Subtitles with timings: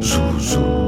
[0.02, 0.85] zou, zou.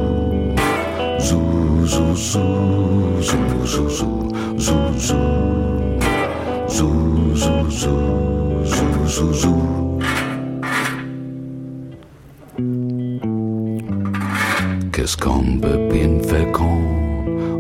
[14.92, 16.82] Qu'est-ce qu'on peut bien faire quand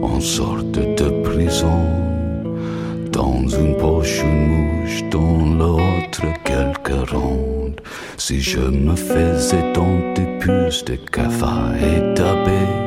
[0.01, 1.81] on sort de prison?
[3.11, 7.81] Dans une poche une mouche, dans l'autre quelques rondes.
[8.17, 9.71] Si je me faisais
[10.15, 12.86] de puces de cafard et d'abbé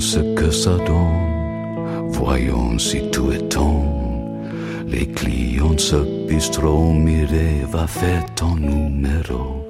[0.00, 2.08] ce que ça donne.
[2.08, 3.50] Voyons si tout est.
[4.90, 9.64] Les clients de ce bistrot miré va faire ton numéro.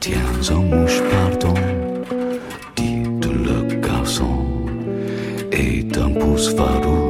[0.00, 1.54] Tiens un mouche, pardon,
[2.76, 4.44] dit le garçon,
[5.52, 7.03] et un pouce farouche.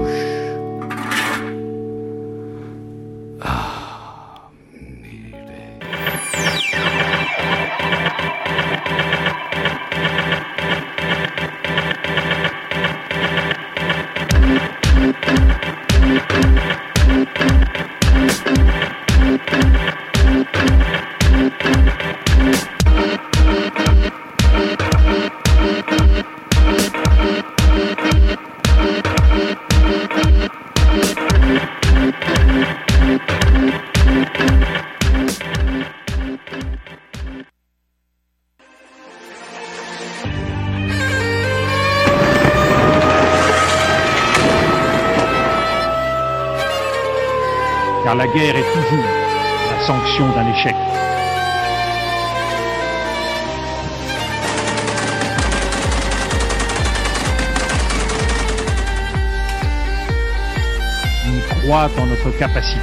[61.64, 62.80] Croit en notre capacité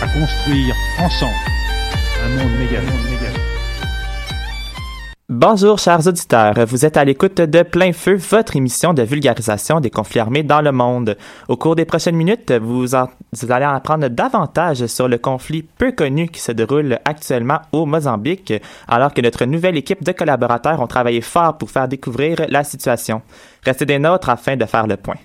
[0.00, 1.32] à construire ensemble
[2.24, 2.80] un monde méga.
[5.28, 9.90] Bonjour chers auditeurs, vous êtes à l'écoute de Plein Feu, votre émission de vulgarisation des
[9.90, 11.16] conflits armés dans le monde.
[11.48, 16.40] Au cours des prochaines minutes, vous, allez apprendre davantage sur le conflit peu connu qui
[16.40, 18.52] se déroule actuellement au Mozambique,
[18.86, 23.22] alors que notre nouvelle équipe de collaborateurs ont travaillé fort pour faire découvrir la situation.
[23.64, 25.16] Restez des nôtres afin de faire le point.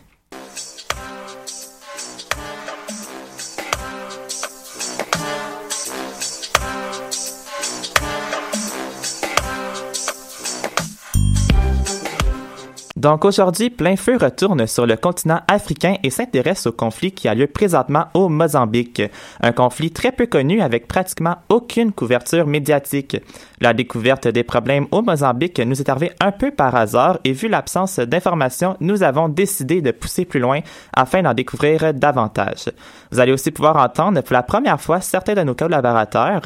[12.97, 17.35] Donc aujourd'hui, Plein Feu retourne sur le continent africain et s'intéresse au conflit qui a
[17.35, 19.03] lieu présentement au Mozambique.
[19.39, 23.17] Un conflit très peu connu avec pratiquement aucune couverture médiatique.
[23.61, 27.47] La découverte des problèmes au Mozambique nous est arrivée un peu par hasard et vu
[27.47, 32.71] l'absence d'informations, nous avons décidé de pousser plus loin afin d'en découvrir davantage.
[33.11, 36.41] Vous allez aussi pouvoir entendre pour la première fois certains de nos collaborateurs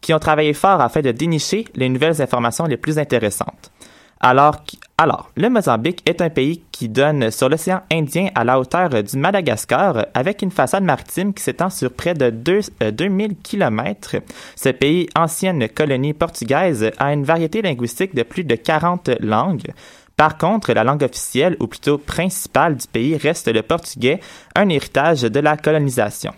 [0.00, 3.72] qui ont travaillé fort afin de dénicher les nouvelles informations les plus intéressantes.
[4.18, 9.18] Alors, le Mozambique est un pays qui donne sur l'océan Indien à la hauteur du
[9.18, 12.60] Madagascar avec une façade maritime qui s'étend sur près de 2,
[12.92, 14.16] 2000 km.
[14.56, 19.72] Ce pays, ancienne colonie portugaise, a une variété linguistique de plus de 40 langues.
[20.16, 24.20] Par contre, la langue officielle, ou plutôt principale du pays, reste le portugais,
[24.54, 26.32] un héritage de la colonisation.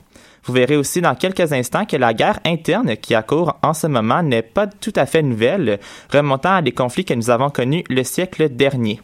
[0.48, 4.22] Vous verrez aussi dans quelques instants que la guerre interne qui accourt en ce moment
[4.22, 5.78] n'est pas tout à fait nouvelle,
[6.10, 8.98] remontant à des conflits que nous avons connus le siècle dernier.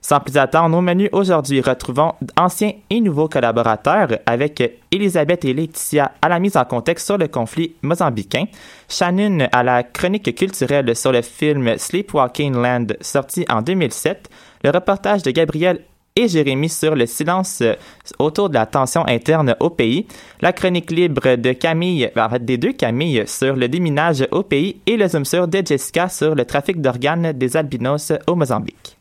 [0.00, 6.10] Sans plus attendre, au menu aujourd'hui, retrouvons anciens et nouveaux collaborateurs avec Elisabeth et Laetitia
[6.20, 8.46] à la mise en contexte sur le conflit mozambicain,
[8.88, 14.28] Shannon à la chronique culturelle sur le film Sleepwalking Land sorti en 2007,
[14.64, 15.80] le reportage de Gabriel
[16.18, 17.74] et Jérémy sur le silence euh,
[18.18, 20.06] autour de la tension interne au pays,
[20.40, 24.80] la chronique libre de Camille, en fait des deux Camille sur le déminage au pays
[24.86, 28.97] et le zoom sur de Jessica sur le trafic d'organes des albinos au Mozambique.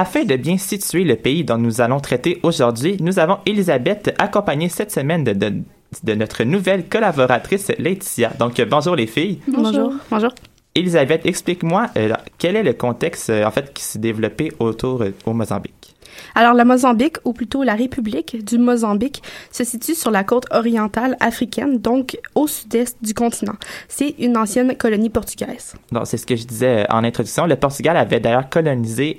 [0.00, 4.68] Afin de bien situer le pays dont nous allons traiter aujourd'hui, nous avons Elisabeth accompagnée
[4.68, 8.30] cette semaine de, de, notre nouvelle collaboratrice Laetitia.
[8.38, 9.40] Donc bonjour les filles.
[9.48, 9.92] Bonjour.
[10.08, 10.30] Bonjour.
[10.76, 15.10] Elisabeth, explique-moi euh, quel est le contexte euh, en fait qui s'est développé autour euh,
[15.26, 15.96] au Mozambique?
[16.36, 21.16] Alors, le Mozambique, ou plutôt la République du Mozambique, se situe sur la côte orientale
[21.18, 23.56] africaine, donc au sud-est du continent.
[23.88, 25.74] C'est une ancienne colonie portugaise.
[25.90, 27.46] Donc, c'est ce que je disais en introduction.
[27.46, 29.18] Le Portugal avait d'ailleurs colonisé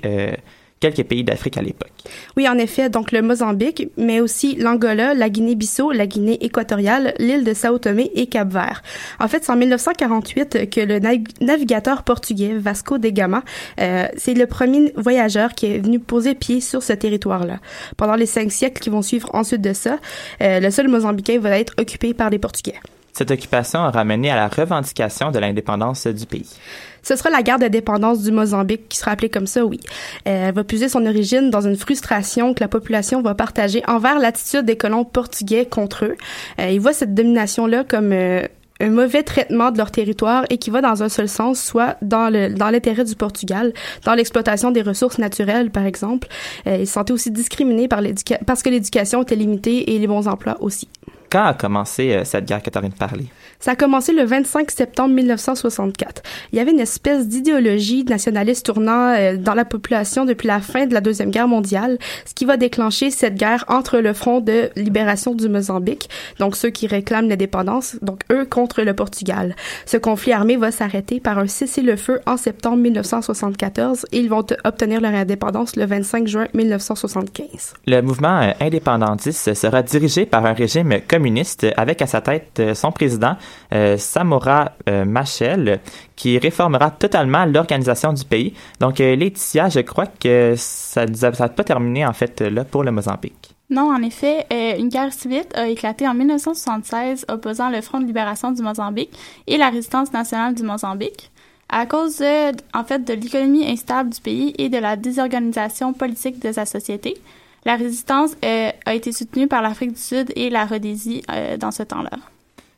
[0.80, 1.90] quelques pays d'Afrique à l'époque.
[2.36, 7.44] Oui, en effet, donc le Mozambique, mais aussi l'Angola, la Guinée-Bissau, la Guinée équatoriale, l'île
[7.44, 8.82] de Sao Tomé et Cap-Vert.
[9.20, 10.98] En fait, c'est en 1948 que le
[11.44, 13.42] navigateur portugais Vasco de Gama,
[13.78, 17.58] euh, c'est le premier voyageur qui est venu poser pied sur ce territoire-là.
[17.98, 19.98] Pendant les cinq siècles qui vont suivre ensuite de ça,
[20.42, 22.80] euh, le sol mozambicain va être occupé par les Portugais.
[23.20, 26.48] Cette occupation a ramené à la revendication de l'indépendance du pays.
[27.02, 29.78] Ce sera la guerre de dépendance du Mozambique qui sera appelée comme ça, oui.
[30.26, 34.18] Euh, elle va puiser son origine dans une frustration que la population va partager envers
[34.18, 36.16] l'attitude des colons portugais contre eux.
[36.60, 38.40] Euh, ils voient cette domination-là comme euh,
[38.80, 42.32] un mauvais traitement de leur territoire et qui va dans un seul sens, soit dans
[42.32, 43.74] l'intérêt du Portugal,
[44.06, 46.26] dans l'exploitation des ressources naturelles, par exemple.
[46.64, 48.00] ils se sentaient aussi discriminés par
[48.46, 50.88] parce que l'éducation était limitée et les bons emplois aussi.
[51.30, 53.26] Quand a commencé cette guerre que tu as de parler?
[53.60, 56.22] Ça a commencé le 25 septembre 1964.
[56.50, 60.86] Il y avait une espèce d'idéologie nationaliste tournant euh, dans la population depuis la fin
[60.86, 64.70] de la Deuxième Guerre mondiale, ce qui va déclencher cette guerre entre le Front de
[64.76, 66.08] libération du Mozambique,
[66.38, 69.54] donc ceux qui réclament l'indépendance, donc eux contre le Portugal.
[69.84, 75.02] Ce conflit armé va s'arrêter par un cessez-le-feu en septembre 1974 et ils vont obtenir
[75.02, 77.74] leur indépendance le 25 juin 1975.
[77.86, 83.36] Le mouvement indépendantiste sera dirigé par un régime communiste avec à sa tête son président
[83.72, 85.80] euh, Samora euh, Machel,
[86.16, 88.54] qui réformera totalement l'organisation du pays.
[88.80, 92.90] Donc, euh, Laetitia, je crois que ça n'a pas terminé, en fait, là, pour le
[92.90, 93.54] Mozambique.
[93.70, 94.46] Non, en effet,
[94.80, 99.16] une guerre civile a éclaté en 1976 opposant le Front de libération du Mozambique
[99.46, 101.30] et la résistance nationale du Mozambique.
[101.68, 102.20] À cause,
[102.74, 107.16] en fait, de l'économie instable du pays et de la désorganisation politique de sa société,
[107.64, 111.22] la résistance a été soutenue par l'Afrique du Sud et la Rhodésie
[111.60, 112.18] dans ce temps-là.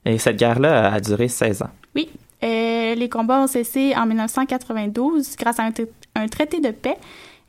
[0.04, 1.70] Et cette guerre-là a duré 16 ans.
[1.94, 2.10] Oui.
[2.42, 6.96] Euh, les combats ont cessé en 1992 grâce à un, traité de paix.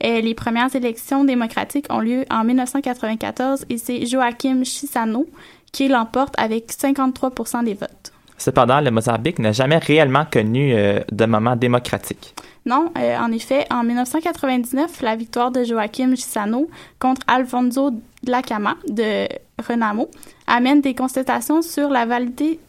[0.01, 5.27] Et les premières élections démocratiques ont lieu en 1994 et c'est Joachim Chissano
[5.71, 8.11] qui l'emporte avec 53% des votes.
[8.37, 12.35] Cependant, le Mozambique n'a jamais réellement connu euh, de moment démocratique.
[12.65, 16.69] Non, euh, en effet, en 1999, la victoire de Joachim Chissano
[16.99, 17.91] contre Alfonso
[18.23, 19.27] Dlacama de
[19.65, 20.09] Renamo
[20.47, 22.59] amène des constatations sur la validité,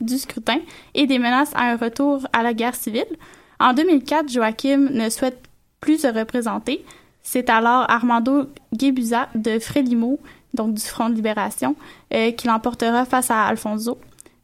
[0.00, 0.58] du scrutin
[0.94, 3.06] et des menaces à un retour à la guerre civile.
[3.58, 5.40] En 2004, Joachim ne souhaite
[5.80, 6.84] plus se représenter.
[7.22, 10.18] C'est alors Armando Guebuza de Frélimo,
[10.54, 11.74] donc du Front de Libération,
[12.12, 13.98] euh, qui l'emportera face à Alfonso.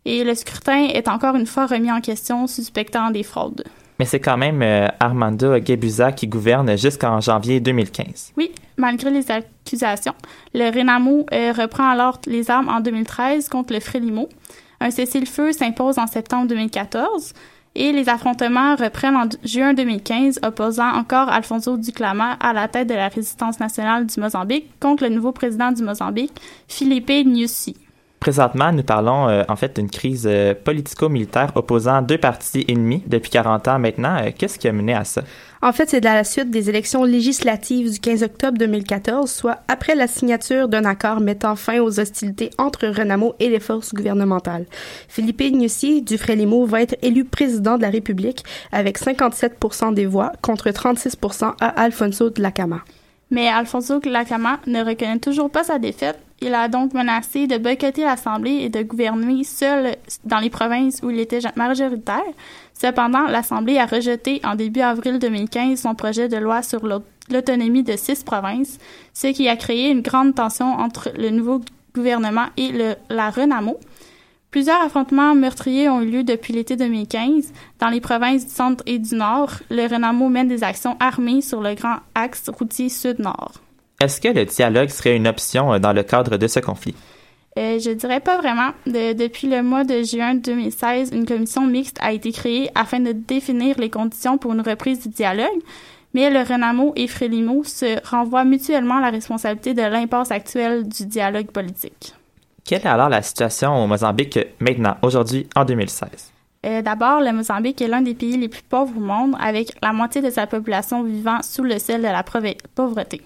[0.05, 3.65] Et le scrutin est encore une fois remis en question, suspectant des fraudes.
[4.03, 8.33] Mais c'est quand même euh, Armando Guebuza qui gouverne jusqu'en janvier 2015.
[8.37, 10.15] Oui, malgré les accusations.
[10.55, 14.29] Le Renamo euh, reprend alors les armes en 2013 contre le Frélimo.
[14.81, 17.33] Un cessez-le-feu s'impose en septembre 2014
[17.77, 22.95] et les affrontements reprennent en juin 2015, opposant encore Alfonso Duclama à la tête de
[22.95, 26.33] la résistance nationale du Mozambique contre le nouveau président du Mozambique,
[26.67, 27.77] Filipe Nyusi.
[28.23, 33.31] Présentement, nous parlons euh, en fait d'une crise euh, politico-militaire opposant deux partis ennemis depuis
[33.31, 34.17] 40 ans maintenant.
[34.23, 35.23] Euh, qu'est-ce qui a mené à ça?
[35.61, 39.97] En fait, c'est de la suite des élections législatives du 15 octobre 2014, soit après
[39.97, 44.67] la signature d'un accord mettant fin aux hostilités entre Renamo et les forces gouvernementales.
[45.09, 50.31] Philippe Ignusi du Frélimo va être élu président de la République avec 57% des voix
[50.43, 52.83] contre 36% à Alfonso de Lacama.
[53.33, 57.57] Mais Alfonso de Lacama ne reconnaît toujours pas sa défaite il a donc menacé de
[57.57, 62.23] boycotter l'Assemblée et de gouverner seul dans les provinces où il était majoritaire.
[62.75, 66.85] Cependant, l'Assemblée a rejeté en début avril 2015 son projet de loi sur
[67.31, 68.79] l'autonomie de six provinces,
[69.15, 71.61] ce qui a créé une grande tension entre le nouveau
[71.95, 73.79] gouvernement et le, la Renamo.
[74.51, 77.53] Plusieurs affrontements meurtriers ont eu lieu depuis l'été 2015.
[77.79, 81.63] Dans les provinces du centre et du nord, le Renamo mène des actions armées sur
[81.63, 83.63] le grand axe routier sud-nord.
[84.03, 86.95] Est-ce que le dialogue serait une option dans le cadre de ce conflit?
[87.59, 88.71] Euh, je dirais pas vraiment.
[88.87, 93.79] depuis le mois de juin 2016, une commission mixte a été créée afin de définir
[93.79, 95.61] les conditions pour une reprise du dialogue,
[96.15, 101.51] mais le Renamo et Frélimo se renvoient mutuellement la responsabilité de l'impasse actuelle du dialogue
[101.51, 102.15] politique.
[102.65, 106.33] Quelle est alors la situation au Mozambique maintenant, aujourd'hui, en 2016?
[106.65, 109.93] Euh, d'abord, le Mozambique est l'un des pays les plus pauvres au monde, avec la
[109.93, 112.25] moitié de sa population vivant sous le seuil de la
[112.75, 113.21] pauvreté.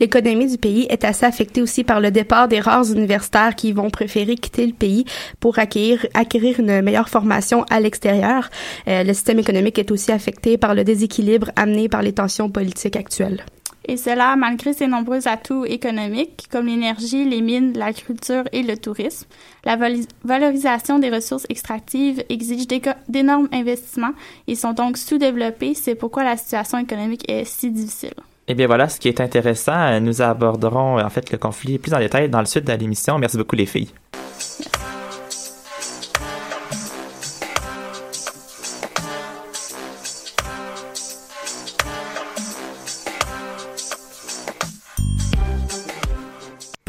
[0.00, 3.90] L'économie du pays est assez affectée aussi par le départ des rares universitaires qui vont
[3.90, 5.04] préférer quitter le pays
[5.40, 6.06] pour acquérir,
[6.58, 8.48] une meilleure formation à l'extérieur.
[8.88, 12.96] Euh, le système économique est aussi affecté par le déséquilibre amené par les tensions politiques
[12.96, 13.44] actuelles.
[13.88, 19.26] Et cela malgré ses nombreux atouts économiques comme l'énergie, les mines, l'agriculture et le tourisme.
[19.64, 19.78] La
[20.24, 22.66] valorisation des ressources extractives exige
[23.08, 24.12] d'énormes investissements
[24.46, 25.72] et sont donc sous-développés.
[25.72, 28.14] C'est pourquoi la situation économique est si difficile.
[28.46, 31.98] Eh bien voilà, ce qui est intéressant, nous aborderons en fait le conflit plus en
[31.98, 33.18] détail dans le suite de l'émission.
[33.18, 33.88] Merci beaucoup les filles.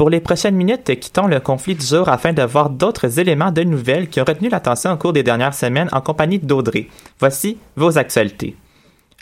[0.00, 3.64] Pour les prochaines minutes, quittons le conflit du jour afin de voir d'autres éléments de
[3.64, 6.88] nouvelles qui ont retenu l'attention au cours des dernières semaines en compagnie d'Audrey.
[7.18, 8.56] Voici vos actualités.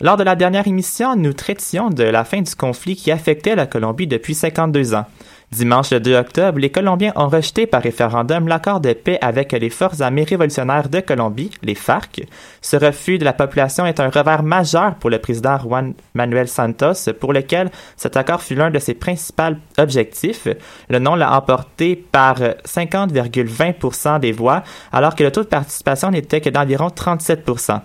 [0.00, 3.66] Lors de la dernière émission, nous traitions de la fin du conflit qui affectait la
[3.66, 5.06] Colombie depuis 52 ans.
[5.50, 9.70] Dimanche le 2 octobre, les Colombiens ont rejeté par référendum l'accord de paix avec les
[9.70, 12.20] forces armées révolutionnaires de Colombie, les FARC.
[12.60, 17.10] Ce refus de la population est un revers majeur pour le président Juan Manuel Santos,
[17.18, 20.48] pour lequel cet accord fut l'un de ses principaux objectifs.
[20.90, 24.62] Le non l'a emporté par 50,20% des voix,
[24.92, 27.80] alors que le taux de participation n'était que d'environ 37%.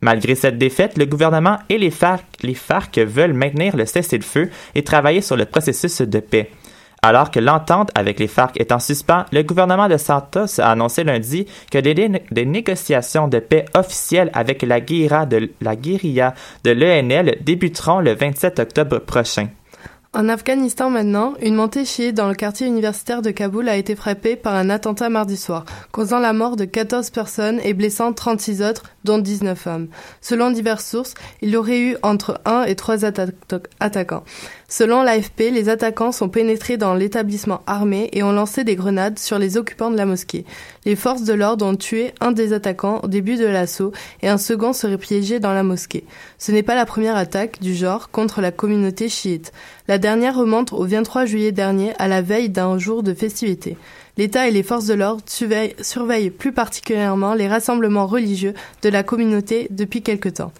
[0.00, 4.82] Malgré cette défaite, le gouvernement et les FARC, les FARC veulent maintenir le cessez-le-feu et
[4.82, 6.50] travailler sur le processus de paix.
[7.06, 11.04] Alors que l'entente avec les FARC est en suspens, le gouvernement de Santos a annoncé
[11.04, 15.26] lundi que des, négociations de paix officielles avec la guérilla
[16.64, 19.48] de, l'ENL débuteront le 27 octobre prochain.
[20.14, 24.36] En Afghanistan maintenant, une montée chiite dans le quartier universitaire de Kaboul a été frappée
[24.36, 28.84] par un attentat mardi soir, causant la mort de 14 personnes et blessant 36 autres,
[29.02, 29.88] dont 19 femmes.
[30.20, 33.04] Selon diverses sources, il y aurait eu entre 1 et 3
[33.80, 34.22] attaquants.
[34.76, 39.38] Selon l'AFP, les attaquants sont pénétrés dans l'établissement armé et ont lancé des grenades sur
[39.38, 40.44] les occupants de la mosquée.
[40.84, 44.36] Les forces de l'ordre ont tué un des attaquants au début de l'assaut et un
[44.36, 46.02] second serait piégé dans la mosquée.
[46.38, 49.52] Ce n'est pas la première attaque du genre contre la communauté chiite.
[49.86, 53.76] La dernière remonte au 23 juillet dernier à la veille d'un jour de festivité.
[54.16, 59.68] L'État et les forces de l'ordre surveillent plus particulièrement les rassemblements religieux de la communauté
[59.70, 60.50] depuis quelque temps.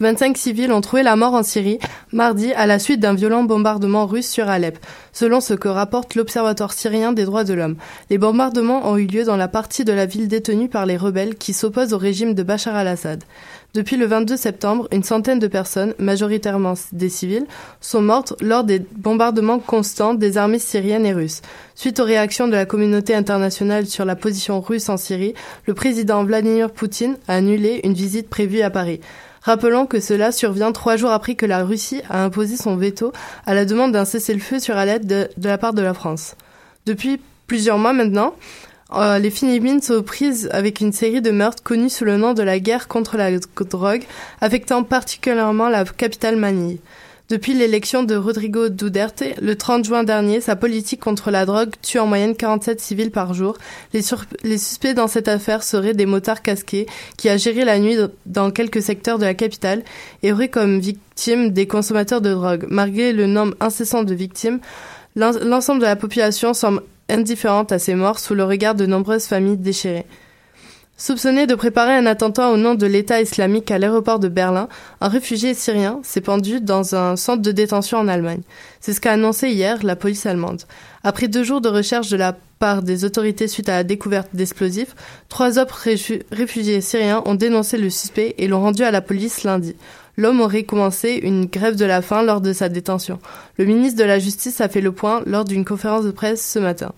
[0.00, 1.78] 25 civils ont trouvé la mort en Syrie
[2.12, 4.78] mardi à la suite d'un violent bombardement russe sur Alep,
[5.12, 7.76] selon ce que rapporte l'Observatoire syrien des droits de l'homme.
[8.08, 11.34] Les bombardements ont eu lieu dans la partie de la ville détenue par les rebelles
[11.34, 13.24] qui s'opposent au régime de Bachar al-Assad.
[13.74, 17.46] Depuis le 22 septembre, une centaine de personnes, majoritairement des civils,
[17.80, 21.42] sont mortes lors des bombardements constants des armées syriennes et russes.
[21.74, 25.34] Suite aux réactions de la communauté internationale sur la position russe en Syrie,
[25.66, 29.00] le président Vladimir Poutine a annulé une visite prévue à Paris.
[29.42, 33.12] Rappelons que cela survient trois jours après que la Russie a imposé son veto
[33.46, 36.34] à la demande d'un cessez-le-feu sur Alep de, la part de la France.
[36.86, 38.34] Depuis plusieurs mois maintenant,
[38.94, 42.42] euh, les Philippines sont prises avec une série de meurtres connus sous le nom de
[42.42, 44.02] la guerre contre la drogue,
[44.40, 46.80] affectant particulièrement la capitale Manille.
[47.28, 51.98] Depuis l'élection de Rodrigo Duterte, le 30 juin dernier, sa politique contre la drogue tue
[51.98, 53.58] en moyenne 47 civils par jour.
[53.92, 56.86] Les, suspects dans cette affaire seraient des motards casqués
[57.18, 59.82] qui a géré la nuit dans quelques secteurs de la capitale
[60.22, 62.64] et auraient comme victimes des consommateurs de drogue.
[62.70, 64.60] Malgré le nombre incessant de victimes,
[65.14, 66.80] l'ensemble de la population semble
[67.10, 70.06] indifférente à ces morts sous le regard de nombreuses familles déchirées.
[71.00, 74.68] Soupçonné de préparer un attentat au nom de l'État islamique à l'aéroport de Berlin,
[75.00, 78.40] un réfugié syrien s'est pendu dans un centre de détention en Allemagne.
[78.80, 80.62] C'est ce qu'a annoncé hier la police allemande.
[81.04, 84.96] Après deux jours de recherche de la part des autorités suite à la découverte d'explosifs,
[85.28, 85.86] trois autres
[86.32, 89.76] réfugiés syriens ont dénoncé le suspect et l'ont rendu à la police lundi.
[90.16, 93.20] L'homme aurait commencé une grève de la faim lors de sa détention.
[93.56, 96.58] Le ministre de la Justice a fait le point lors d'une conférence de presse ce
[96.58, 96.92] matin.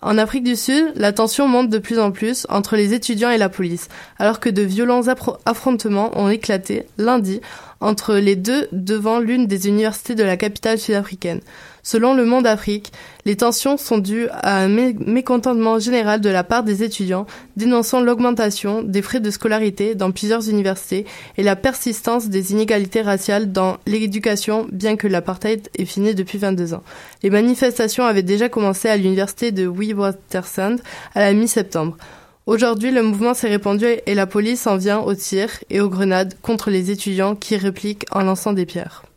[0.00, 3.38] En Afrique du Sud, la tension monte de plus en plus entre les étudiants et
[3.38, 3.88] la police,
[4.18, 5.08] alors que de violents
[5.44, 7.40] affrontements ont éclaté lundi
[7.80, 11.40] entre les deux devant l'une des universités de la capitale sud-africaine.
[11.90, 12.92] Selon Le Monde Afrique,
[13.24, 17.26] les tensions sont dues à un mécontentement général de la part des étudiants,
[17.56, 21.06] dénonçant l'augmentation des frais de scolarité dans plusieurs universités
[21.38, 26.74] et la persistance des inégalités raciales dans l'éducation, bien que l'apartheid ait fini depuis 22
[26.74, 26.82] ans.
[27.22, 30.76] Les manifestations avaient déjà commencé à l'université de Witwatersrand
[31.14, 31.96] à la mi-septembre.
[32.44, 36.34] Aujourd'hui, le mouvement s'est répandu et la police en vient aux tirs et aux grenades
[36.42, 39.07] contre les étudiants qui répliquent en lançant des pierres.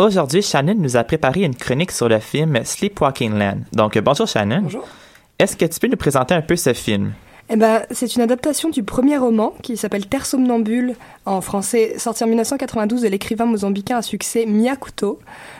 [0.00, 3.56] Aujourd'hui, Shannon nous a préparé une chronique sur le film Sleepwalking Land.
[3.72, 4.60] Donc, bonjour Shannon.
[4.62, 4.86] Bonjour.
[5.40, 7.14] Est-ce que tu peux nous présenter un peu ce film?
[7.50, 10.94] Eh ben, c'est une adaptation du premier roman qui s'appelle Terre somnambule
[11.26, 15.18] en français, sorti en 1992 de l'écrivain mozambicain à succès Mia Couto.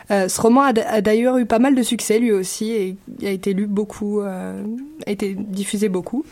[0.09, 2.95] Euh, ce roman a, d'ailleurs eu pas mal de succès lui aussi et
[3.27, 4.63] a été lu beaucoup, euh,
[5.05, 6.23] a été diffusé beaucoup.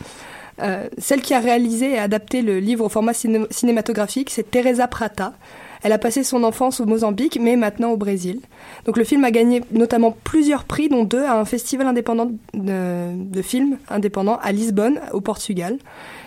[0.62, 5.34] Euh, celle qui a réalisé et adapté le livre au format cinématographique, c'est Teresa Prata.
[5.82, 8.40] Elle a passé son enfance au Mozambique, mais maintenant au Brésil.
[8.84, 13.42] Donc le film a gagné notamment plusieurs prix, dont deux à un festival indépendant de,
[13.42, 15.78] films indépendants à Lisbonne, au Portugal.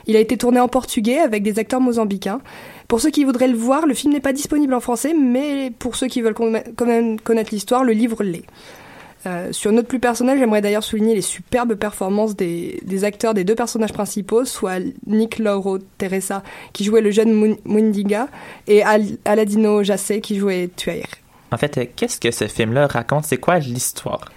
[0.07, 2.41] Il a été tourné en portugais avec des acteurs mozambicains.
[2.87, 5.95] Pour ceux qui voudraient le voir, le film n'est pas disponible en français, mais pour
[5.95, 8.45] ceux qui veulent quand même connaître l'histoire, le livre l'est.
[9.25, 13.43] Euh, sur une note plus personnelle, j'aimerais d'ailleurs souligner les superbes performances des, acteurs des
[13.43, 18.27] deux personnages principaux, soit Nick Lauro Teresa, qui jouait le jeune Mundiga,
[18.67, 18.83] et
[19.25, 21.05] Aladino Jassé, qui jouait Tuair.
[21.51, 23.25] En fait, euh, qu'est-ce que ce film-là raconte?
[23.25, 24.31] C'est quoi l'histoire?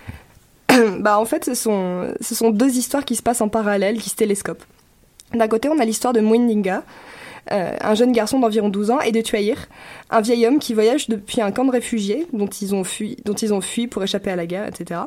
[0.98, 4.10] Bah, en fait, ce sont, ce sont deux histoires qui se passent en parallèle, qui
[4.10, 4.64] se télescopent.
[5.32, 6.82] D'un côté, on a l'histoire de Mwindinga,
[7.52, 9.56] euh, un jeune garçon d'environ 12 ans, et de Tuaïr,
[10.10, 13.34] un vieil homme qui voyage depuis un camp de réfugiés dont ils ont fui, dont
[13.34, 15.00] ils ont fui pour échapper à la guerre, etc.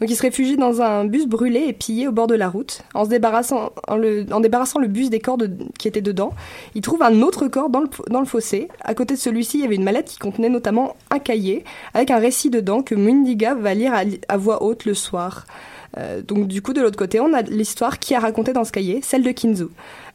[0.00, 2.82] Donc il se réfugie dans un bus brûlé et pillé au bord de la route.
[2.94, 5.38] En se débarrassant, en, le, débarrassant le bus des corps
[5.78, 6.32] qui étaient dedans,
[6.74, 8.68] il trouve un autre corps dans le, dans le fossé.
[8.82, 11.64] À côté de celui-ci, il y avait une mallette qui contenait notamment un cahier
[11.94, 13.92] avec un récit dedans que Mundiga va lire
[14.28, 15.46] à, voix haute le soir.
[15.96, 18.72] Euh, donc du coup, de l'autre côté, on a l'histoire qui a raconté dans ce
[18.72, 19.68] cahier, celle de Kinzu.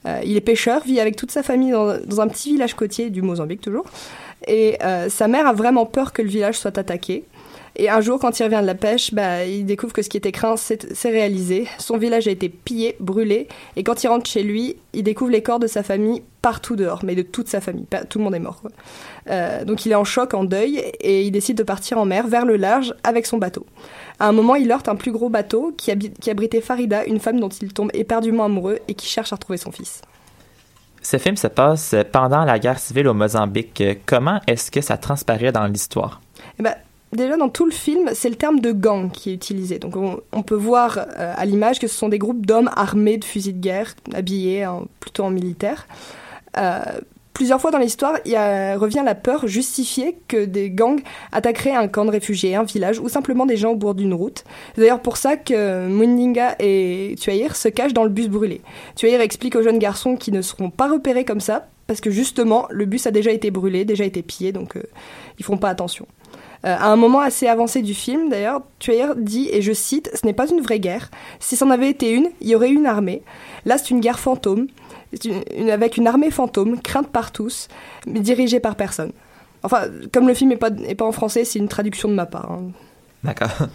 [0.06, 3.22] Euh, il est pêcheur, vit avec toute sa famille dans, un petit village côtier du
[3.22, 3.86] Mozambique toujours.
[4.48, 7.24] Et euh, sa mère a vraiment peur que le village soit attaqué.
[7.76, 10.18] Et un jour, quand il revient de la pêche, bah, il découvre que ce qui
[10.18, 11.68] était craint s'est réalisé.
[11.80, 13.48] Son village a été pillé, brûlé.
[13.76, 17.00] Et quand il rentre chez lui, il découvre les corps de sa famille partout dehors,
[17.04, 17.88] mais de toute sa famille.
[18.10, 18.62] Tout le monde est mort.
[19.30, 22.28] Euh, donc il est en choc, en deuil, et il décide de partir en mer,
[22.28, 23.66] vers le large, avec son bateau.
[24.20, 25.92] À un moment, il heurte un plus gros bateau qui,
[26.30, 29.72] abritait Farida, une femme dont il tombe éperdument amoureux et qui cherche à retrouver son
[29.72, 30.02] fils.
[31.02, 33.84] Ce film se passe pendant la guerre civile au Mozambique.
[34.06, 36.22] Comment est-ce que ça transparaît dans l'histoire?
[36.60, 36.76] Eh ben,
[37.14, 39.80] Déjà, dans tout le film, c'est le terme de gang qui est utilisé.
[39.80, 43.26] Donc, on, peut voir euh, à l'image que ce sont des groupes d'hommes armés de
[43.26, 44.68] fusils de guerre, habillés
[45.00, 45.88] plutôt en militaire.
[46.58, 46.82] Euh,
[47.34, 48.38] Plusieurs fois dans l'histoire, il
[48.78, 53.10] revient la peur justifiée que des gangs attaqueraient un camp de réfugiés, un village ou
[53.10, 54.44] simplement des gens au bord d'une route.
[54.76, 58.62] C'est d'ailleurs pour ça que Mundinga et Tuaïr se cachent dans le bus brûlé.
[58.96, 62.68] Tuaïr explique aux jeunes garçons qu'ils ne seront pas repérés comme ça parce que justement
[62.70, 64.84] le bus a déjà été brûlé, déjà été pillé, donc euh,
[65.40, 66.06] ils font pas attention.
[66.66, 70.26] Euh, à un moment assez avancé du film, d'ailleurs, Tuaïr dit, et je cite, Ce
[70.26, 71.12] n'est pas une vraie guerre.
[71.40, 73.22] Si c'en avait été une, il y aurait eu une armée.
[73.66, 74.68] Là, c'est une guerre fantôme
[75.72, 77.68] avec une armée fantôme, crainte par tous,
[78.08, 79.12] mais dirigée par personne.
[79.62, 82.52] Enfin, comme le film n'est pas, pas en français, c'est une traduction de ma part.
[82.52, 82.72] Hein.
[83.24, 83.50] D'accord.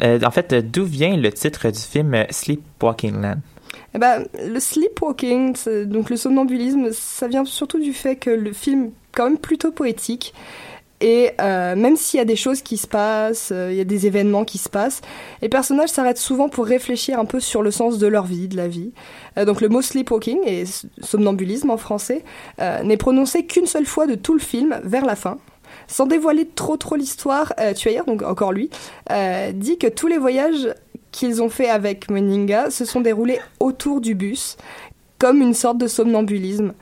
[0.00, 3.40] Euh, en fait, d'où vient le titre du film euh, Sleepwalking Land
[3.92, 8.86] eh ben, le sleepwalking, donc le somnambulisme, ça vient surtout du fait que le film
[8.86, 10.32] est quand même plutôt poétique
[11.00, 13.84] et euh, même s'il y a des choses qui se passent, euh, il y a
[13.84, 15.00] des événements qui se passent,
[15.40, 18.56] les personnages s'arrêtent souvent pour réfléchir un peu sur le sens de leur vie, de
[18.56, 18.92] la vie.
[19.38, 20.64] Euh, donc le mot sleepwalking, et
[21.02, 22.22] somnambulisme en français,
[22.84, 25.38] n'est prononcé qu'une seule fois de tout le film, vers la fin.
[25.86, 28.70] Sans dévoiler trop trop l'histoire, euh, Tuayer, donc encore lui,
[29.54, 30.74] dit que tous les voyages
[31.10, 34.56] qu'ils ont fait avec Meninga se sont déroulés autour du bus,
[35.18, 36.74] comme une sorte de somnambulisme.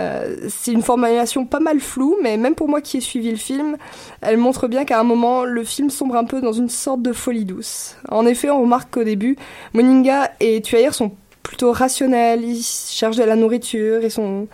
[0.00, 3.36] Euh, c'est une formulation pas mal floue, mais même pour moi qui ai suivi le
[3.36, 3.76] film,
[4.20, 7.12] elle montre bien qu'à un moment, le film sombre un peu dans une sorte de
[7.12, 7.96] folie douce.
[8.10, 9.36] En effet, on remarque qu'au début,
[9.74, 14.48] Moninga et Tuaïr sont plutôt rationnels, ils cherchent de la nourriture, et sont...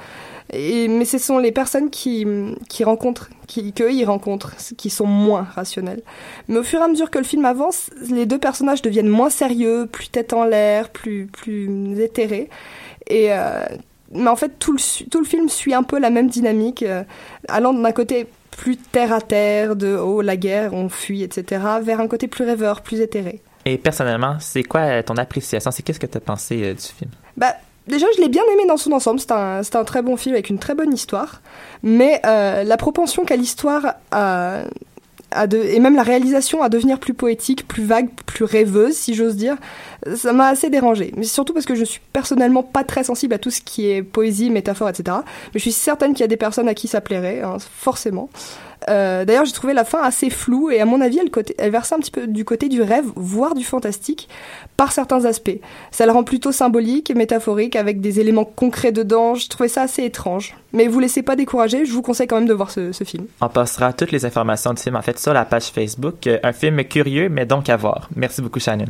[0.51, 2.27] Mais ce sont les personnes qui,
[2.71, 6.01] qui rencontrent, qui, qu'eux ils rencontrent, qui sont moins rationnelles.
[6.49, 9.29] Mais au fur et à mesure que le film avance, les deux personnages deviennent moins
[9.29, 12.49] sérieux, plus tête en l'air, plus, plus éthérés.
[13.09, 13.67] Et euh,
[14.13, 17.03] mais en fait, tout le, tout le film suit un peu la même dynamique, euh,
[17.49, 22.01] allant d'un côté plus terre à terre, de oh la guerre, on fuit, etc., vers
[22.01, 23.41] un côté plus rêveur, plus éthéré.
[23.65, 25.71] Et personnellement, c'est quoi ton appréciation?
[25.71, 27.11] C'est qu'est-ce que tu as pensé du film?
[27.37, 27.55] Bah
[27.87, 29.21] déjà, je l'ai bien aimé dans son ensemble.
[29.21, 31.41] C'est un, un, très bon film avec une très bonne histoire.
[31.83, 34.63] Mais euh, la propension qu'a l'histoire à,
[35.35, 39.57] et même la réalisation à devenir plus poétique, plus vague, plus rêveuse, si j'ose dire,
[40.15, 41.13] ça m'a assez dérangé.
[41.17, 44.03] Mais surtout parce que je suis personnellement pas très sensible à tout ce qui est
[44.03, 45.19] poésie, métaphore, etc.
[45.53, 48.31] Mais je suis certaine qu'il y a des personnes à qui ça plairait, hein, forcément.
[48.89, 51.71] Euh, D'ailleurs, j'ai trouvé la fin assez floue et à mon avis, elle, côté, elle
[51.71, 54.29] versait un petit peu du côté du rêve, voire du fantastique,
[54.77, 55.59] par certains aspects.
[55.91, 59.35] Ça le rend plutôt symbolique et métaphorique avec des éléments concrets dedans.
[59.35, 60.57] Je trouvais ça assez étrange.
[60.73, 63.27] Mais vous laissez pas décourager, je vous conseille quand même de voir ce, film.
[63.41, 66.29] On passera toutes les informations du film en fait sur la page Facebook.
[66.43, 68.09] Un film curieux, mais donc à voir.
[68.15, 68.87] Merci beaucoup, Shannon.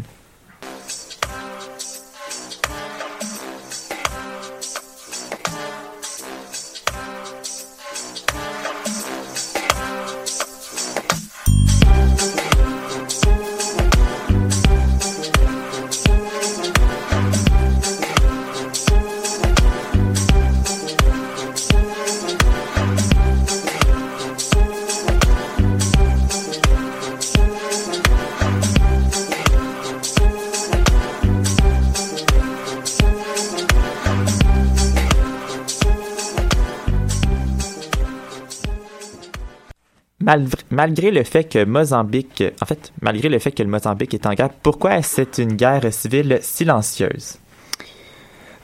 [40.70, 44.34] Malgré le fait que Mozambique, en fait, malgré le fait que le Mozambique est en
[44.34, 47.38] guerre, pourquoi est-ce une guerre civile silencieuse?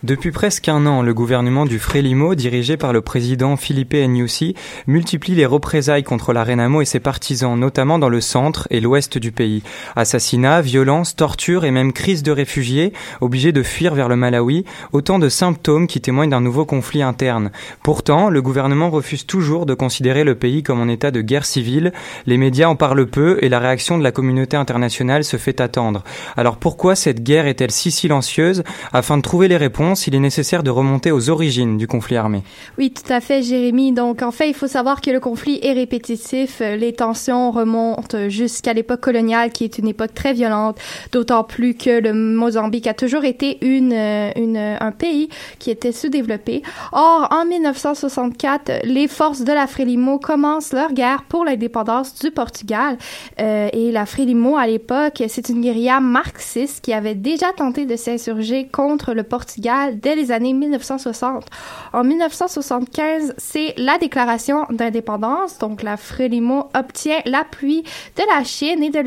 [0.04, 4.54] Depuis presque un an, le gouvernement du Frélimo, dirigé par le président Philippe Nyusi,
[4.86, 9.16] multiplie les représailles contre la Renamo et ses partisans, notamment dans le centre et l'ouest
[9.16, 9.62] du pays.
[9.96, 15.18] Assassinats, violences, tortures et même crise de réfugiés, obligés de fuir vers le Malawi, autant
[15.18, 17.50] de symptômes qui témoignent d'un nouveau conflit interne.
[17.82, 21.94] Pourtant, le gouvernement refuse toujours de considérer le pays comme en état de guerre civile,
[22.26, 26.04] les médias en parlent peu et la réaction de la communauté internationale se fait attendre.
[26.36, 28.64] Alors pourquoi cette guerre est-elle si silencieuse?
[28.92, 32.42] Afin de trouver les réponses, il est nécessaire de remonter aux origines du conflit armé.
[32.78, 33.92] Oui, tout à fait, Jérémy.
[33.92, 36.61] Donc, en fait, il faut savoir que le conflit est répétitif.
[36.61, 40.78] Les tensions remontent jusqu'à l'époque coloniale, qui est une époque très violente,
[41.12, 45.28] d'autant plus que le Mozambique a toujours été une, une, un pays
[45.59, 46.62] qui était sous-développé.
[46.92, 52.98] Or, en 1964, les forces de la Frélimo commencent leur guerre pour l'indépendance du Portugal.
[53.40, 57.96] Euh, et la Frélimo, à l'époque, c'est une guérilla marxiste qui avait déjà tenté de
[57.96, 61.46] s'insurger contre le Portugal dès les années 1960.
[61.92, 67.82] En 1975, c'est la déclaration d'indépendance, donc la Frélimo obtient l'appui
[68.16, 69.00] de la Chine et de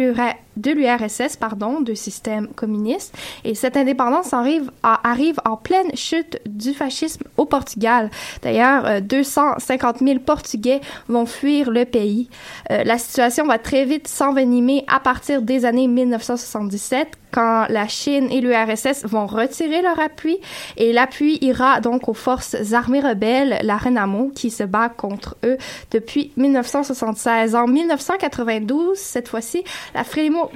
[0.58, 3.16] de l'URSS, pardon, de système communiste.
[3.44, 8.10] Et cette indépendance arrive, arrive en pleine chute du fascisme au Portugal.
[8.42, 12.30] D'ailleurs, 250 euh, 000 Portugais vont fuir le pays.
[12.72, 18.30] Euh, la situation va très vite s'envenimer à partir des années 1977 quand la Chine
[18.32, 20.38] et l'URSS vont retirer leur appui
[20.78, 25.58] et l'appui ira donc aux forces armées rebelles, la Renamo, qui se bat contre eux
[25.92, 27.56] depuis 1976.
[27.56, 30.04] En 1992, cette fois-ci, la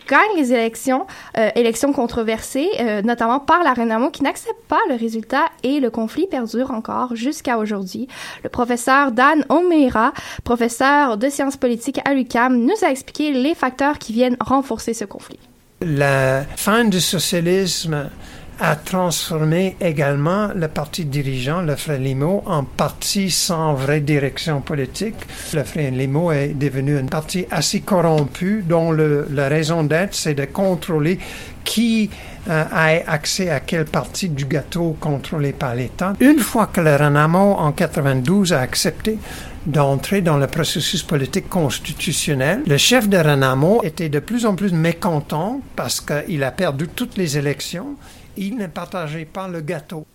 [0.08, 1.06] Gagne les élections,
[1.38, 5.90] euh, élections controversées, euh, notamment par la Renamo qui n'accepte pas le résultat et le
[5.90, 8.08] conflit perdure encore jusqu'à aujourd'hui.
[8.44, 13.98] Le professeur Dan O'Meara, professeur de sciences politiques à l'UQAM, nous a expliqué les facteurs
[13.98, 15.40] qui viennent renforcer ce conflit.
[15.82, 18.10] La fin du socialisme
[18.62, 25.16] a transformé également le parti dirigeant, le Frélimo, en parti sans vraie direction politique.
[25.54, 31.18] Le Frélimo est devenu un parti assez corrompu dont la raison d'être, c'est de contrôler
[31.64, 32.10] qui
[32.50, 36.14] euh, a accès à quelle partie du gâteau contrôlé par l'État.
[36.20, 39.18] Une fois que le Renamo en 92 a accepté
[39.66, 42.62] d'entrer dans le processus politique constitutionnel.
[42.66, 47.18] Le chef de Renamo était de plus en plus mécontent parce qu'il a perdu toutes
[47.18, 47.96] les élections
[48.38, 50.06] il ne partageait pas le gâteau.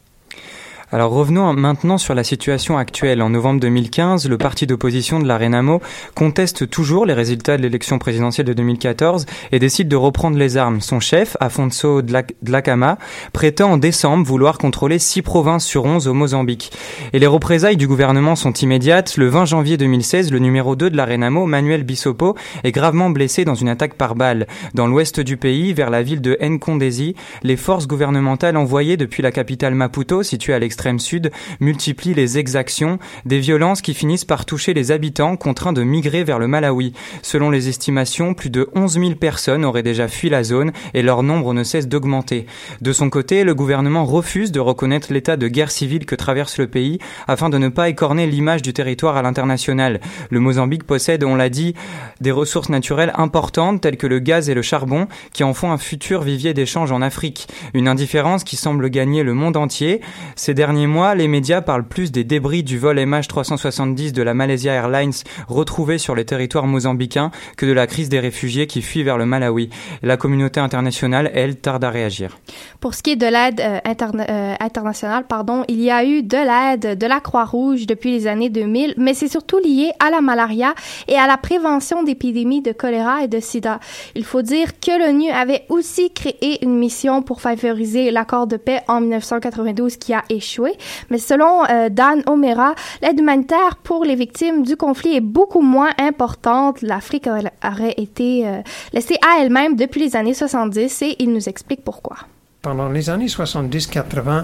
[0.93, 3.21] Alors revenons maintenant sur la situation actuelle.
[3.21, 5.83] En novembre 2015, le parti d'opposition de la Renamo
[6.15, 10.81] conteste toujours les résultats de l'élection présidentielle de 2014 et décide de reprendre les armes.
[10.81, 12.99] Son chef, Afonso Dlakama,
[13.33, 16.71] prétend en décembre vouloir contrôler six provinces sur 11 au Mozambique.
[17.13, 19.17] Et les représailles du gouvernement sont immédiates.
[19.17, 23.45] Le 20 janvier 2016, le numéro 2 de la Renamo, Manuel Bissopo, est gravement blessé
[23.45, 24.47] dans une attaque par balle.
[24.75, 29.33] Dans l'ouest du pays, vers la ville de Nkondesi, les forces gouvernementales envoyées depuis la
[29.33, 34.45] capitale Maputo, située à l'extérieur l'extrême sud multiplient les exactions, des violences qui finissent par
[34.45, 36.93] toucher les habitants contraints de migrer vers le Malawi.
[37.23, 41.23] Selon les estimations, plus de 11 000 personnes auraient déjà fui la zone et leur
[41.23, 42.45] nombre ne cesse d'augmenter.
[42.83, 46.67] De son côté, le gouvernement refuse de reconnaître l'état de guerre civile que traverse le
[46.67, 50.01] pays afin de ne pas écorner l'image du territoire à l'international.
[50.29, 51.75] Le Mozambique possède, on l'a dit,
[52.21, 55.79] des ressources naturelles importantes telles que le gaz et le charbon qui en font un
[55.79, 57.49] futur vivier d'échange en Afrique.
[57.73, 60.03] Une indifférence qui semble gagner le monde entier.
[60.35, 64.73] Ces derniers mois, les médias parlent plus des débris du vol MH370 de la Malaysia
[64.73, 65.13] Airlines
[65.47, 69.27] retrouvé sur les territoires mozambicains que de la crise des réfugiés qui fuient vers le
[69.27, 69.71] Malawi.
[70.03, 72.37] La communauté internationale, elle, tarde à réagir.
[72.81, 73.79] Pour ce qui est de l'aide euh,
[74.29, 78.51] euh, internationale, pardon, il y a eu de l'aide de la Croix-Rouge depuis les années
[78.51, 80.75] 2000, mais c'est surtout lié à la malaria
[81.07, 83.79] et à la prévention d'épidémies de choléra et de sida.
[84.17, 88.81] Il faut dire que l'ONU avait aussi créé une mission pour favoriser l'accord de paix
[88.89, 90.56] en 1992 qui a échoué.
[91.11, 95.91] Mais selon euh, Dan Omera, l'aide humanitaire pour les victimes du conflit est beaucoup moins
[95.99, 96.83] importante.
[96.83, 98.61] L'Afrique aurait été euh,
[98.93, 102.17] laissée à elle-même depuis les années 70 et il nous explique pourquoi.
[102.67, 104.43] Pendant les années 70-80,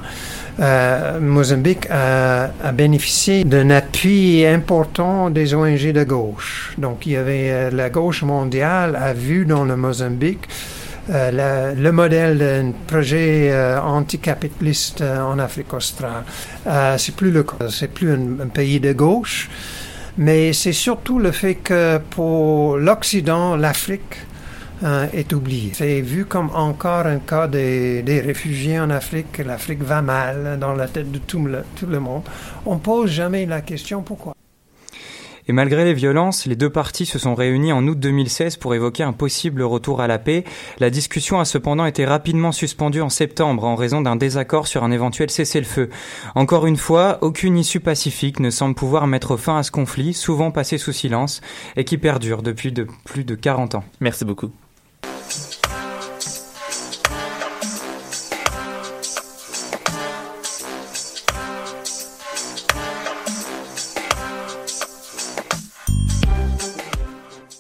[0.61, 6.73] euh, Mozambique a, a bénéficié d'un appui important des ONG de gauche.
[6.79, 10.47] Donc, il y avait euh, la gauche mondiale a vu dans le Mozambique
[11.11, 16.23] euh, le modèle d'un projet euh, anticapitaliste euh, en Afrique australe.
[16.97, 19.51] c'est plus le c'est plus un, pays de gauche,
[20.17, 24.27] mais c'est surtout le fait que pour l'Occident, l'Afrique
[25.13, 25.71] est oubliée.
[25.75, 29.39] C'est vu comme encore un cas des, des réfugiés en Afrique.
[29.39, 32.23] L'Afrique va mal dans la tête de tout le, tout le monde.
[32.67, 34.35] On pose jamais la question pourquoi.
[35.49, 39.03] Et malgré les violences, les deux parties se sont réunies en août 2016 pour évoquer
[39.03, 40.45] un possible retour à la paix.
[40.79, 44.93] La discussion a cependant été rapidement suspendue en septembre en raison d'un désaccord sur un
[44.93, 45.91] éventuel cessez-le-feu.
[46.35, 50.51] Encore une fois, aucune issue pacifique ne semble pouvoir mettre fin à ce conflit, souvent
[50.51, 51.41] passé sous silence,
[51.77, 53.85] et qui perdure depuis de plus de 40 ans.
[54.01, 54.51] Merci beaucoup.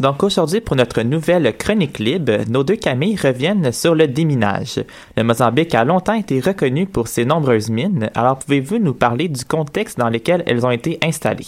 [0.03, 4.83] Donc aujourd'hui, pour notre nouvelle chronique libre, nos deux Camilles reviennent sur le déminage.
[5.17, 9.45] Le Mozambique a longtemps été reconnu pour ses nombreuses mines, alors pouvez-vous nous parler du
[9.45, 11.47] contexte dans lequel elles ont été installées?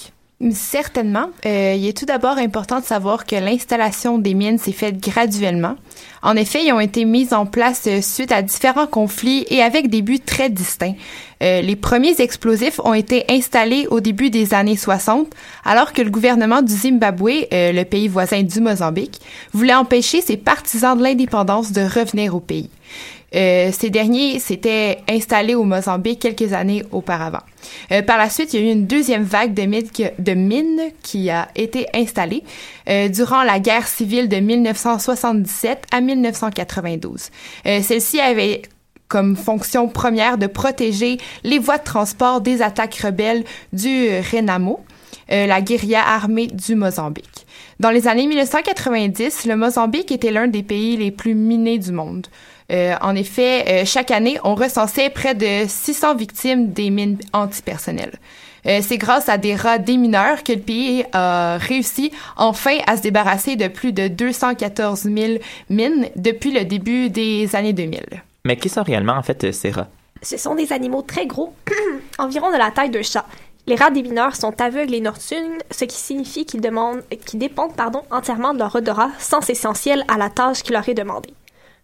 [0.51, 1.31] Certainement.
[1.47, 5.77] Euh, il est tout d'abord important de savoir que l'installation des mines s'est faite graduellement.
[6.23, 9.89] En effet, ils ont été mis en place euh, suite à différents conflits et avec
[9.89, 10.95] des buts très distincts.
[11.43, 15.29] Euh, les premiers explosifs ont été installés au début des années 60,
[15.65, 19.21] alors que le gouvernement du Zimbabwe, le pays voisin du Mozambique,
[19.53, 22.71] voulait empêcher ses partisans de l'indépendance de revenir au pays.
[23.35, 27.43] Euh, ces derniers s'étaient installés au Mozambique quelques années auparavant.
[27.91, 31.49] Euh, par la suite, il y a eu une deuxième vague de, mines, qui a
[31.57, 32.45] été installée
[32.89, 37.31] euh, durant la guerre civile de 1977 à 1992.
[37.65, 38.63] Celle-ci avait
[39.09, 44.81] comme fonction première de protéger les voies de transport des attaques rebelles du Renamo,
[45.29, 47.47] la guérilla armée du Mozambique.
[47.81, 52.27] Dans les années 1990, le Mozambique était l'un des pays les plus minés du monde.
[52.73, 58.19] Euh, en effet, euh, chaque année, on recensait près de 600 victimes des mines antipersonnelles.
[58.67, 63.03] Euh, c'est grâce à des rats démineurs que le pays a réussi enfin à se
[63.03, 68.01] débarrasser de plus de 214 000 mines depuis le début des années 2000.
[68.47, 69.89] Mais qui sont réellement en fait ces rats?
[70.23, 71.55] Ce sont des animaux très gros,
[72.19, 73.27] environ de la taille d'un chat.
[73.67, 76.63] Les rats démineurs sont aveugles et nocturnes, ce qui signifie qu'ils,
[77.27, 80.95] qu'ils dépendent pardon, entièrement de leur odorat, sens essentiel à la tâche qui leur est
[80.95, 81.35] demandée.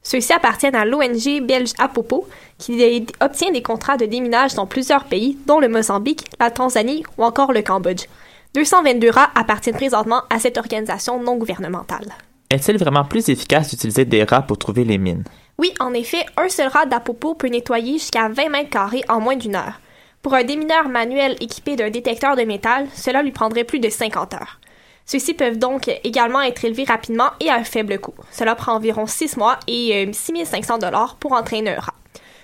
[0.03, 2.27] Ceux-ci appartiennent à l'ONG belge Apopo,
[2.59, 7.25] qui obtient des contrats de déminage dans plusieurs pays, dont le Mozambique, la Tanzanie ou
[7.25, 8.07] encore le Cambodge.
[8.55, 12.13] 222 rats appartiennent présentement à cette organisation non gouvernementale.
[12.51, 15.25] Est-il vraiment plus efficace d'utiliser des rats pour trouver les mines?
[15.59, 19.37] Oui, en effet, un seul rat d'Apopo peut nettoyer jusqu'à 20 mètres carrés en moins
[19.37, 19.81] d'une heure.
[20.23, 24.35] Pour un démineur manuel équipé d'un détecteur de métal, cela lui prendrait plus de 50
[24.35, 24.60] heures.
[25.07, 28.15] Ceux-ci peuvent donc également être élevés rapidement et à un faible coût.
[28.31, 31.95] Cela prend environ 6 mois et 6500 euh, dollars pour entraîner un rat.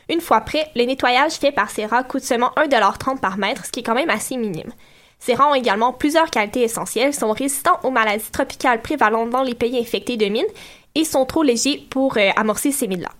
[0.08, 3.70] Une fois prêt, le nettoyage fait par ces rats coûte seulement 1,30$ par mètre, ce
[3.70, 4.72] qui est quand même assez minime.
[5.18, 9.54] Ces rats ont également plusieurs qualités essentielles, sont résistants aux maladies tropicales prévalentes dans les
[9.54, 10.44] pays infectés de mines
[10.94, 13.10] et sont trop légers pour euh, amorcer ces mines-là.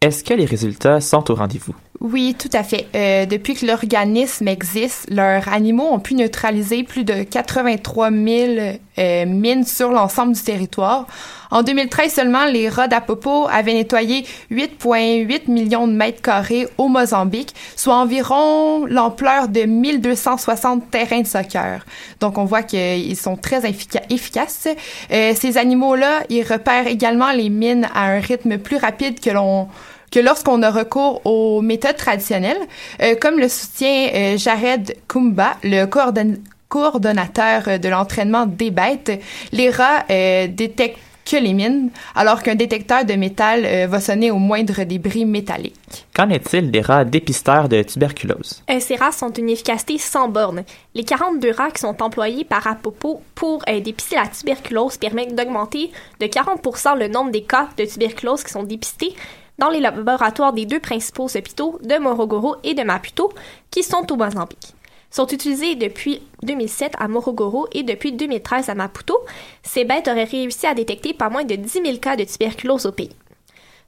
[0.00, 1.74] Est-ce que les résultats sont au rendez-vous?
[2.00, 2.86] Oui, tout à fait.
[2.94, 9.26] Euh, depuis que l'organisme existe, leurs animaux ont pu neutraliser plus de 83 000 euh,
[9.26, 11.08] mines sur l'ensemble du territoire.
[11.50, 17.52] En 2013 seulement, les rats d'Apopo avaient nettoyé 8,8 millions de mètres carrés au Mozambique,
[17.74, 21.84] soit environ l'ampleur de 1260 terrains de soccer.
[22.20, 24.68] Donc on voit qu'ils sont très efficaces.
[25.10, 29.66] Euh, ces animaux-là, ils repèrent également les mines à un rythme plus rapide que l'on
[30.10, 32.58] que lorsqu'on a recours aux méthodes traditionnelles,
[33.02, 35.86] euh, comme le soutient euh, Jared Kumba, le
[36.68, 39.20] coordonnateur de l'entraînement des bêtes,
[39.52, 40.98] les rats euh, détectent
[41.30, 46.06] que les mines, alors qu'un détecteur de métal va sonner au moindre débris métallique.
[46.16, 48.62] Qu'en est-il des rats dépisteurs de tuberculose?
[48.80, 50.64] ces rats sont d'une efficacité sans borne.
[50.94, 56.24] Les 42 rats qui sont employés par Apopo pour dépister la tuberculose permettent d'augmenter de
[56.24, 59.14] 40% le nombre des cas de tuberculose qui sont dépistés
[59.58, 63.32] dans les laboratoires des deux principaux hôpitaux de Morogoro et de Maputo,
[63.70, 64.74] qui sont au Mozambique.
[65.10, 69.18] Sont utilisés depuis 2007 à Morogoro et depuis 2013 à Maputo.
[69.62, 72.92] Ces bêtes auraient réussi à détecter pas moins de 10 000 cas de tuberculose au
[72.92, 73.16] pays.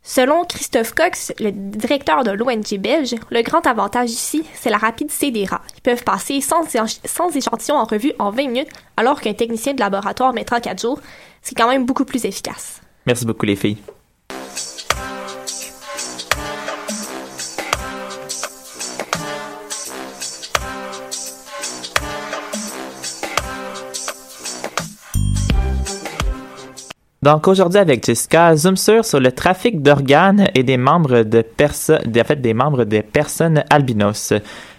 [0.02, 5.30] Selon Christophe Cox, le directeur de l'ONG belge, le grand avantage ici, c'est la rapidité
[5.30, 5.60] des rats.
[5.76, 6.62] Ils peuvent passer sans,
[7.04, 11.00] sans échantillon en revue en 20 minutes, alors qu'un technicien de laboratoire mettra 4 jours.
[11.42, 12.80] C'est quand même beaucoup plus efficace.
[13.06, 13.76] Merci beaucoup les filles.
[27.22, 32.00] Donc aujourd'hui avec Jessica, zoom sur sur le trafic d'organes et des membres de personnes,
[32.06, 34.32] en fait des membres des personnes albinos.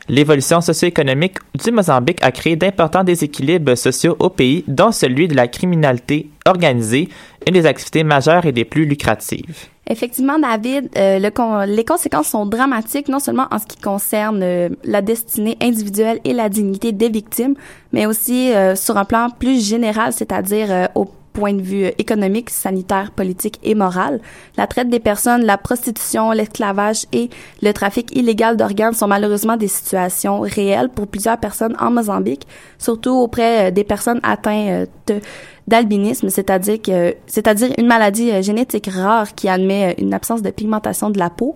[0.09, 5.47] L'évolution socio-économique du Mozambique a créé d'importants déséquilibres sociaux au pays, dont celui de la
[5.47, 7.09] criminalité organisée,
[7.47, 9.67] une des activités majeures et des plus lucratives.
[9.87, 14.69] Effectivement, David, euh, le les conséquences sont dramatiques, non seulement en ce qui concerne euh,
[14.83, 17.53] la destinée individuelle et la dignité des victimes,
[17.93, 23.11] mais aussi euh, sur un plan plus général, c'est-à-dire au point de vue économique, sanitaire,
[23.11, 24.21] politique et moral.
[24.57, 27.29] La traite des personnes, la prostitution, l'esclavage et
[27.61, 33.11] le trafic illégal d'organes sont malheureusement des situations réelles pour plusieurs personnes en Mozambique, surtout
[33.11, 35.19] auprès euh, des personnes atteintes euh,
[35.67, 36.79] d'albinisme, c'est-à-dire
[37.27, 41.55] c'est-à-dire une maladie euh, génétique rare qui admet une absence de pigmentation de la peau.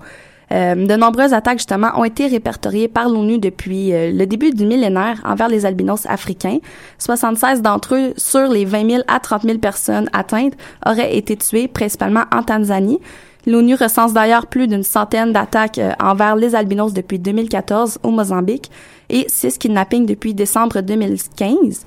[0.51, 4.65] Euh, de nombreuses attaques, justement, ont été répertoriées par l'ONU depuis euh, le début du
[4.65, 6.59] millénaire envers les albinos africains.
[6.99, 10.53] 76 d'entre eux, sur les 20 000 à 30 000 personnes atteintes,
[10.85, 12.99] auraient été tués, principalement en Tanzanie.
[13.47, 18.71] L'ONU recense d'ailleurs plus d'une centaine d'attaques euh, envers les albinos depuis 2014 au Mozambique
[19.09, 21.85] et six kidnappings depuis décembre 2015.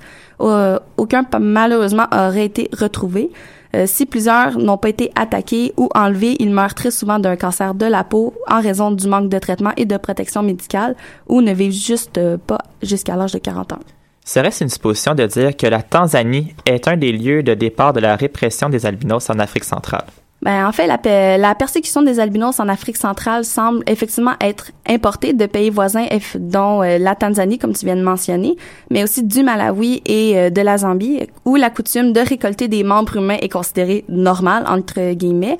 [0.97, 3.29] aucun, malheureusement, aurait été retrouvé.
[3.75, 7.75] Euh, si plusieurs n'ont pas été attaqués ou enlevés, ils meurent très souvent d'un cancer
[7.75, 10.95] de la peau en raison du manque de traitement et de protection médicale
[11.27, 13.79] ou ne vivent juste euh, pas jusqu'à l'âge de 40 ans.
[14.25, 17.99] Serait-ce une supposition de dire que la Tanzanie est un des lieux de départ de
[17.99, 20.05] la répression des albinos en Afrique centrale?
[20.41, 25.45] Ben, en fait, la, persécution des albinos en Afrique centrale semble effectivement être importée de
[25.45, 28.55] pays voisins, dont euh, la Tanzanie, comme tu viens de mentionner,
[28.89, 32.83] mais aussi du Malawi et euh, de la Zambie, où la coutume de récolter des
[32.83, 35.57] membres humains est considérée normale, entre guillemets.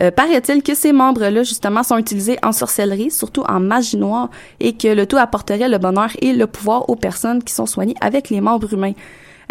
[0.00, 4.72] Euh, paraît-il que ces membres-là, justement, sont utilisés en sorcellerie, surtout en magie noire, et
[4.72, 8.30] que le tout apporterait le bonheur et le pouvoir aux personnes qui sont soignées avec
[8.30, 8.94] les membres humains.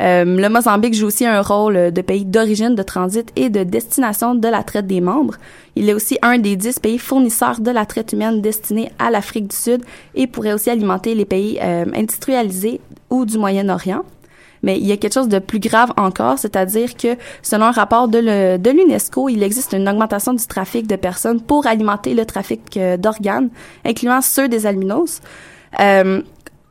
[0.02, 4.34] Euh, le Mozambique joue aussi un rôle de pays d'origine, de transit et de destination
[4.34, 5.36] de la traite des membres.
[5.76, 9.48] Il est aussi un des dix pays fournisseurs de la traite humaine destinée à l'Afrique
[9.50, 9.84] du Sud
[10.16, 14.04] et pourrait aussi alimenter les pays euh, industrialisés ou du Moyen-Orient.
[14.64, 18.08] Mais il y a quelque chose de plus grave encore, c'est-à-dire que selon un rapport
[18.08, 22.98] de l'UNESCO, il existe une augmentation du trafic de personnes pour alimenter le trafic euh,
[22.98, 23.50] d'organes,
[23.86, 25.22] incluant ceux des albinos.
[25.80, 26.22] Euh,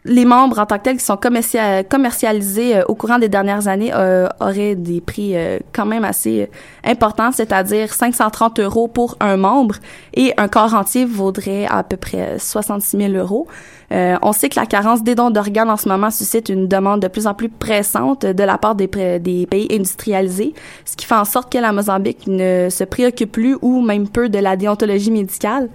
[0.05, 3.91] les membres en tant que tels qui sont commercialisés euh, au courant des dernières années
[3.95, 6.49] euh, auraient des prix euh, quand même assez
[6.85, 9.77] importants, c'est-à-dire 530 euros pour un membre
[10.15, 13.47] et un corps entier vaudrait à peu près 66 000 euros.
[13.91, 17.09] on sait que la carence des dons d'organes en ce moment suscite une demande de
[17.09, 18.87] plus en plus pressante de la part des,
[19.19, 23.57] des pays industrialisés, ce qui fait en sorte que la Mozambique ne se préoccupe plus
[23.61, 25.69] ou même peu de la déontologie médicale.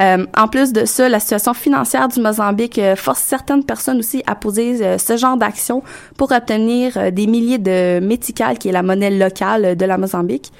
[0.00, 4.22] Euh, en plus de ça, la situation financière du Mozambique euh, force certaines personnes aussi
[4.26, 5.82] à poser euh, ce genre d'action
[6.16, 10.52] pour obtenir des milliers de méticales, qui est la monnaie locale de la Mozambique.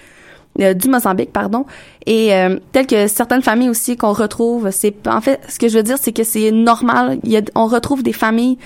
[0.56, 1.66] du Mozambique, pardon,
[2.04, 2.32] et
[2.72, 5.98] tel que certaines familles aussi qu'on retrouve, c'est en fait ce que je veux dire,
[6.00, 7.20] c'est que c'est normal.
[7.54, 8.58] On retrouve des familles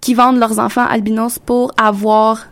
[0.00, 2.46] qui vendent leurs enfants albinos pour avoir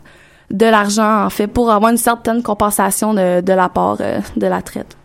[0.49, 4.61] de l'argent, en fait, pour avoir une certaine compensation de, de la part de la
[4.61, 4.97] traite.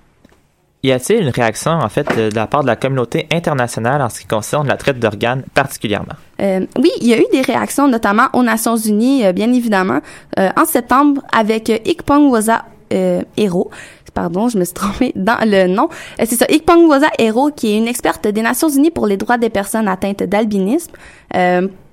[0.85, 4.19] Y a-t-il une réaction, en fait, de la part de la communauté internationale en ce
[4.19, 6.15] qui concerne la traite d'organes particulièrement?
[6.41, 10.01] Euh, oui, il y a eu des réactions, notamment aux Nations Unies, euh, bien évidemment,
[10.41, 13.71] euh, en septembre avec Ikpongwaza euh, Hero.
[14.13, 15.89] Pardon, je me suis trompée dans le nom.
[16.19, 19.51] C'est ça, Ikpongwaza Hero, qui est une experte des Nations Unies pour les droits des
[19.51, 20.93] personnes atteintes d'albinisme.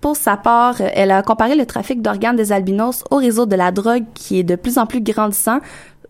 [0.01, 3.71] Pour sa part, elle a comparé le trafic d'organes des albinos au réseau de la
[3.71, 5.59] drogue qui est de plus en plus grandissant,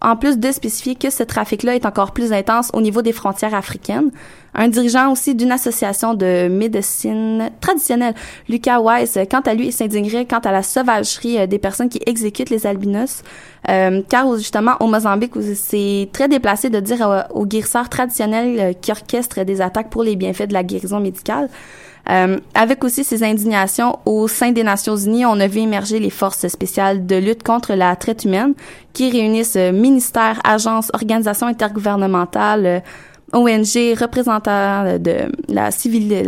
[0.01, 3.53] en plus de spécifier que ce trafic-là est encore plus intense au niveau des frontières
[3.53, 4.11] africaines.
[4.53, 8.15] Un dirigeant aussi d'une association de médecine traditionnelle,
[8.47, 12.49] Lucas Weiss, quant à lui, s'indignerait quant à la sauvagerie euh, des personnes qui exécutent
[12.49, 13.23] les albinos,
[13.69, 18.73] euh, car justement au Mozambique, c'est très déplacé de dire euh, aux guérisseurs traditionnels euh,
[18.73, 21.49] qui orchestrent des attaques pour les bienfaits de la guérison médicale.
[22.09, 26.09] Euh, avec aussi ces indignations au sein des Nations Unies, on a vu émerger les
[26.09, 28.53] forces spéciales de lutte contre la traite humaine
[28.93, 32.79] qui réunissent euh, ministères, agences, organisations intergouvernementales, euh,
[33.33, 35.71] ONG, représentants de la,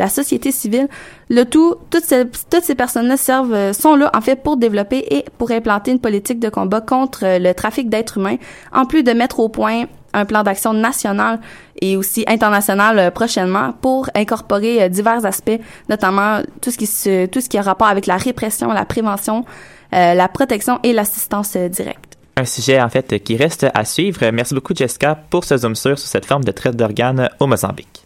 [0.10, 0.88] société civile.
[1.30, 5.52] Le tout, toutes ces, personnes-là servent, euh, sont là en fait pour développer et pour
[5.52, 8.38] implanter une politique de combat contre euh, le trafic d'êtres humains,
[8.74, 11.40] en plus de mettre au point un plan d'action national
[11.82, 17.58] et aussi international euh, prochainement pour incorporer euh, divers aspects, notamment tout ce qui se,
[17.58, 19.46] a rapport avec la répression, la prévention,
[19.94, 22.11] euh, la protection et l'assistance euh, directe.
[22.38, 24.30] Un sujet, en fait, qui reste à suivre.
[24.32, 28.06] Merci beaucoup, Jessica, pour ce zoom sur cette forme de traite d'organes au Mozambique.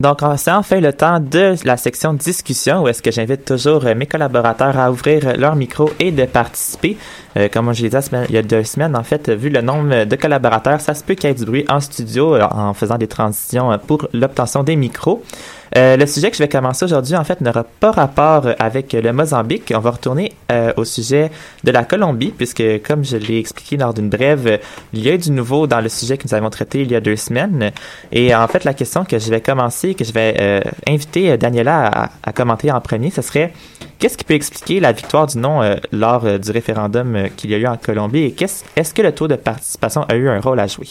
[0.00, 4.06] Donc, c'est enfin le temps de la section discussion où est-ce que j'invite toujours mes
[4.06, 6.96] collaborateurs à ouvrir leur micro et de participer.
[7.36, 7.96] Euh, comme je l'ai dit
[8.28, 11.14] il y a deux semaines, en fait, vu le nombre de collaborateurs, ça se peut
[11.14, 14.62] qu'il y ait du bruit en studio euh, en faisant des transitions euh, pour l'obtention
[14.62, 15.22] des micros.
[15.76, 19.12] Euh, le sujet que je vais commencer aujourd'hui, en fait, n'aura pas rapport avec le
[19.12, 19.72] Mozambique.
[19.74, 21.30] On va retourner euh, au sujet
[21.64, 24.60] de la Colombie, puisque, comme je l'ai expliqué lors d'une brève,
[24.92, 27.00] il y a du nouveau dans le sujet que nous avons traité il y a
[27.00, 27.72] deux semaines.
[28.12, 32.10] Et en fait, la question que je vais commencer, que je vais euh, inviter Daniela
[32.22, 33.52] à, commenter en premier, ce serait
[33.98, 35.60] qu'est-ce qui peut expliquer la victoire du non
[35.92, 38.20] lors du référendum qu'il y a eu en Colombie?
[38.20, 38.36] Et
[38.76, 40.88] est-ce que le taux de participation a eu un rôle à jouer?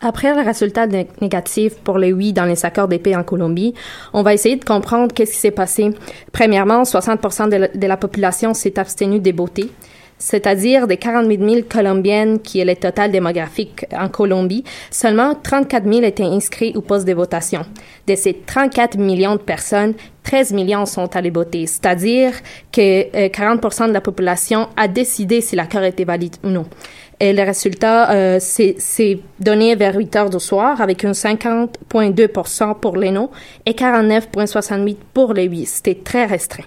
[0.00, 3.72] Après le résultat né- négatif pour les oui dans les accords de paix en Colombie,
[4.12, 5.90] on va essayer de comprendre qu'est-ce qui s'est passé.
[6.32, 9.70] Premièrement, 60% de la, population s'est abstenue de voter,
[10.18, 14.64] c'est-à-dire des 48 000 Colombiennes qui est le total démographique en Colombie.
[14.90, 17.62] Seulement 34 000 étaient inscrits au poste de votation.
[18.06, 19.94] De ces 34 millions de personnes,
[20.24, 22.32] 13 millions sont allés voter, c'est-à-dire
[22.70, 26.66] que euh, 40% de la population a décidé si l'accord était valide ou non.
[27.18, 32.96] Et le résultat, euh, c'est donné vers 8 heures du soir avec un 50,2% pour
[32.96, 33.30] les non
[33.64, 35.64] et 49,68% pour les oui.
[35.64, 36.64] C'était très restreint.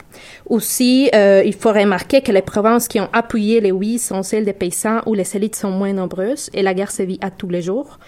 [0.48, 4.46] Aussi, euh, il faut remarquer que les provinces qui ont appuyé les oui sont celles
[4.46, 7.50] des paysans où les élites sont moins nombreuses et la guerre se vit à tous
[7.50, 8.00] les jours.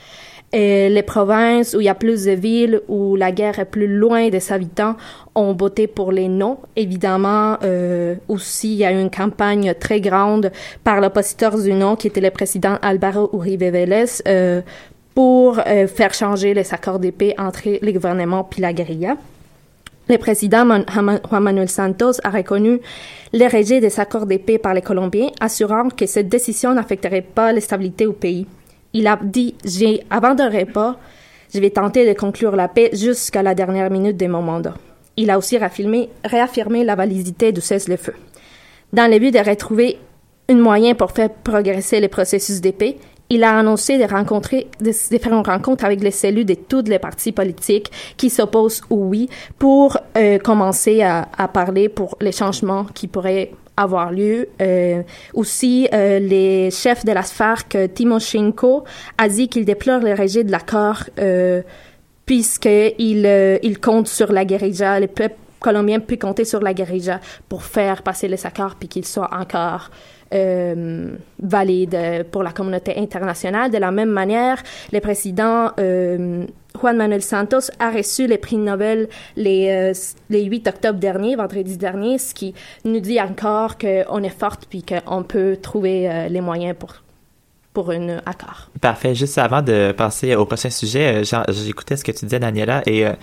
[0.54, 3.88] Et les provinces où il y a plus de villes, où la guerre est plus
[3.88, 4.96] loin des habitants,
[5.34, 6.58] ont voté pour les non.
[6.76, 10.52] Évidemment, euh, aussi, il y a eu une campagne très grande
[10.84, 14.62] par l'oppositeur du non, qui était le président Alvaro Uribe Vélez, euh,
[15.16, 19.16] pour euh, faire changer les accords de paix entre le gouvernement puis la guérilla.
[20.10, 22.82] Le président Juan Manuel Santos a reconnu
[23.32, 27.54] le rejet des accords de paix par les Colombiens, assurant que cette décision n'affecterait pas
[27.54, 28.46] la stabilité au pays.
[28.94, 30.98] Il a dit, j'ai abandonnerai pas,
[31.54, 34.74] je vais tenter de conclure la paix jusqu'à la dernière minute de mon mandat.
[35.18, 36.10] Il a aussi réaffirmé,
[36.84, 38.14] la validité du cessez-le-feu.
[38.94, 39.98] Dans le but de retrouver
[40.50, 42.98] un moyen pour faire progresser le processus de paix,
[43.30, 47.32] il a annoncé de rencontrer, faire une rencontre avec les cellules de tous les partis
[47.32, 53.52] politiques qui s'opposent au oui pour euh, commencer à parler pour les changements qui pourraient
[53.78, 54.50] avoir lieu.
[54.62, 55.02] Euh,
[55.34, 58.84] aussi, euh, les chefs de la FARC, euh, Timoshenko,
[59.18, 61.62] a dit qu'il déplore le rejet de l'accord euh,
[62.26, 67.20] puisqu'il euh, il compte sur la guérilla, le peuple colombien peut compter sur la guérilla
[67.48, 69.92] pour faire passer les accords puis qu'ils soient encore
[70.34, 73.70] euh, valide pour la communauté internationale.
[73.70, 75.72] De la même manière, le président
[76.80, 79.94] Juan Manuel Santos a reçu le prix Nobel les, euh,
[80.30, 82.54] les 8 octobre dernier, vendredi dernier, ce qui
[82.86, 86.96] nous dit encore qu'on est forte puis qu'on peut trouver euh, les moyens pour,
[87.74, 88.70] pour un accord.
[88.80, 89.16] Parfait.
[89.16, 93.06] Juste avant de passer au prochain sujet, euh, j'écoutais ce que tu disais, Daniela, et
[93.06, 93.14] euh,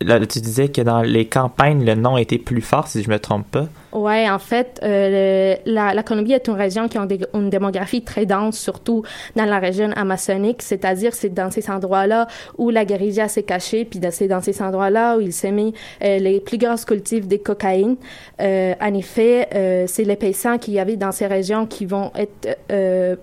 [0.00, 3.18] là, tu disais que dans les campagnes, le nom était plus fort, si je me
[3.18, 3.66] trompe pas.
[3.92, 8.58] Ouais, en fait, euh, la, Colombie est une région qui a une démographie très dense,
[8.58, 9.04] surtout
[9.36, 12.26] dans la région amazonique, c'est-à-dire c'est dans ces endroits-là
[12.58, 15.72] où la guérilla s'est cachée, puis c'est dans ces endroits-là où il s'est mis
[16.04, 17.96] euh, les plus grands cultifs de cocaïne.
[18.40, 23.18] Euh, en effet, c'est les paysans qui y avait dans ces régions qui vont être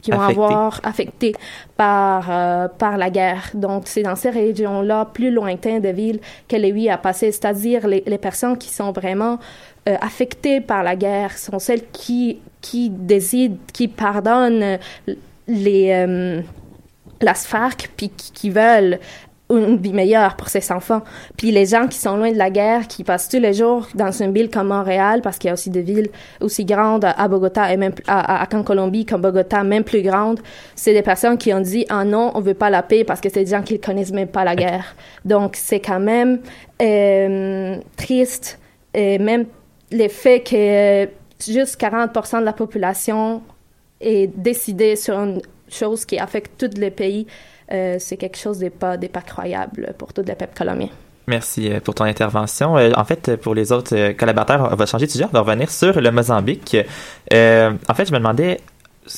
[0.00, 1.34] qui vont avoir affectés
[1.76, 3.50] par euh, par la guerre.
[3.54, 8.02] Donc c'est dans ces régions-là plus lointaines de villes que Lévi a passé, c'est-à-dire les,
[8.06, 9.38] les personnes qui sont vraiment
[9.88, 14.78] euh, affectées par la guerre sont celles qui qui décident, qui pardonnent
[15.48, 16.40] les euh,
[17.20, 18.98] la FARC puis qui, qui veulent
[19.58, 21.02] une vie meilleure pour ses enfants.
[21.36, 24.10] Puis les gens qui sont loin de la guerre, qui passent tous les jours dans
[24.10, 27.72] une ville comme Montréal, parce qu'il y a aussi des villes aussi grandes à Bogota
[27.72, 30.40] et même à, à, à Colombie comme Bogota, même plus grandes,
[30.74, 33.28] c'est des personnes qui ont dit ah non, on veut pas la paix parce que
[33.28, 34.94] c'est des gens qui connaissent même pas la guerre.
[35.24, 36.40] Donc c'est quand même
[36.80, 38.58] euh, triste
[38.94, 39.46] et même
[39.92, 41.08] le fait que
[41.44, 43.42] juste 40% de la population
[44.00, 47.26] est décidée sur une chose qui affecte tous les pays
[47.72, 48.96] euh, c'est quelque chose de pas,
[49.26, 50.88] croyable pour tout le peuple colombien.
[51.26, 52.76] Merci euh, pour ton intervention.
[52.76, 55.70] Euh, en fait, pour les autres collaborateurs, on va changer de sujet, on va revenir
[55.70, 56.76] sur le Mozambique.
[57.32, 58.58] en fait, je me demandais,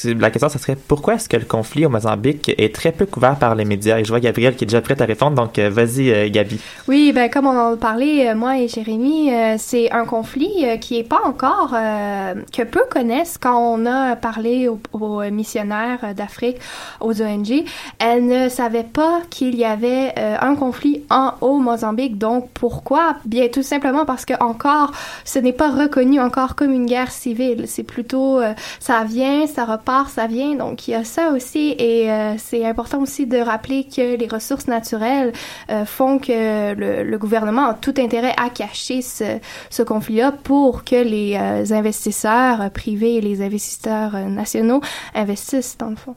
[0.05, 3.37] la question, ce serait pourquoi est-ce que le conflit au Mozambique est très peu couvert
[3.37, 3.99] par les médias?
[3.99, 6.61] Et je vois Gabrielle qui est déjà prête à répondre, donc vas-y, euh, Gabi.
[6.87, 10.77] Oui, ben comme on en parlé, euh, moi et Jérémy, euh, c'est un conflit euh,
[10.77, 16.59] qui est pas encore, euh, que peu connaissent quand on a parlé aux, missionnaires d'Afrique,
[17.01, 17.65] aux ONG.
[17.99, 22.19] Elles ne savaient pas qu'il y avait euh, un conflit en, au Mozambique.
[22.19, 23.17] Donc pourquoi?
[23.25, 24.93] Bien tout simplement parce que encore,
[25.25, 27.65] ce n'est pas reconnu encore comme une guerre civile.
[27.67, 30.55] C'est plutôt, euh, ça vient, ça repart, ça vient.
[30.55, 31.75] Donc, il y a ça aussi.
[31.79, 35.33] Et euh, c'est important aussi de rappeler que les ressources naturelles
[35.71, 39.39] euh, font que le, gouvernement a tout intérêt à cacher ce,
[39.71, 44.81] ce conflit-là pour que les euh, investisseurs privés et les investisseurs nationaux
[45.15, 46.17] investissent dans le fond.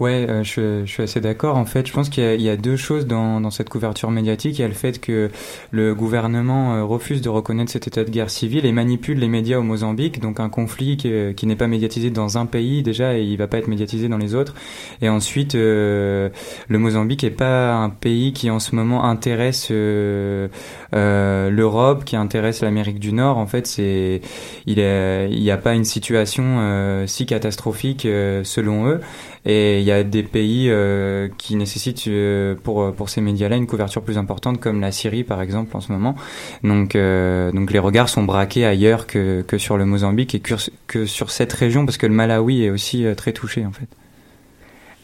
[0.00, 1.56] Ouais, euh, je, je, suis assez d'accord.
[1.56, 4.58] En fait, je pense qu'il y, y, a deux choses dans, dans, cette couverture médiatique.
[4.58, 5.30] Il y a le fait que
[5.70, 9.56] le gouvernement euh, refuse de reconnaître cet état de guerre civile et manipule les médias
[9.58, 10.18] au Mozambique.
[10.18, 13.46] Donc un conflit qui, qui n'est pas médiatisé dans un pays déjà et il va
[13.46, 14.54] pas être médiatisé dans les autres.
[15.00, 16.28] Et ensuite, euh,
[16.66, 20.48] le Mozambique est pas un pays qui en ce moment intéresse euh,
[20.92, 23.38] l'Europe, qui intéresse l'Amérique du Nord.
[23.38, 24.22] En fait, c'est
[24.66, 28.08] il n'y a pas une situation si catastrophique
[28.42, 29.00] selon eux.
[29.46, 33.66] Et il y a des pays euh, qui nécessitent euh, pour pour ces médias-là une
[33.66, 36.14] couverture plus importante, comme la Syrie par exemple en ce moment.
[36.62, 40.54] Donc euh, donc les regards sont braqués ailleurs que que sur le Mozambique et que,
[40.86, 43.88] que sur cette région parce que le Malawi est aussi euh, très touché en fait.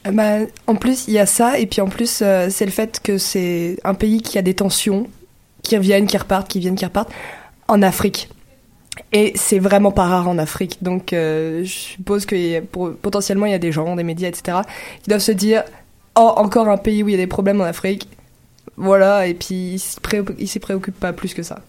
[0.05, 3.01] Bah, en plus, il y a ça, et puis en plus, euh, c'est le fait
[3.03, 5.07] que c'est un pays qui a des tensions,
[5.63, 7.13] qui reviennent, qui repartent, qui viennent, qui repartent,
[7.69, 8.31] en Afrique.
[9.13, 10.83] Et c'est vraiment pas rare en Afrique.
[10.83, 14.59] Donc, euh, je suppose que pour, potentiellement, il y a des gens, des médias, etc.,
[15.03, 15.65] qui doivent se dire
[16.17, 18.09] Oh, encore un pays où il y a des problèmes en Afrique.
[18.77, 19.75] Voilà, et puis
[20.39, 21.61] ils s'y préoccupent, pas plus que ça.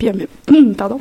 [0.76, 1.00] Pardon.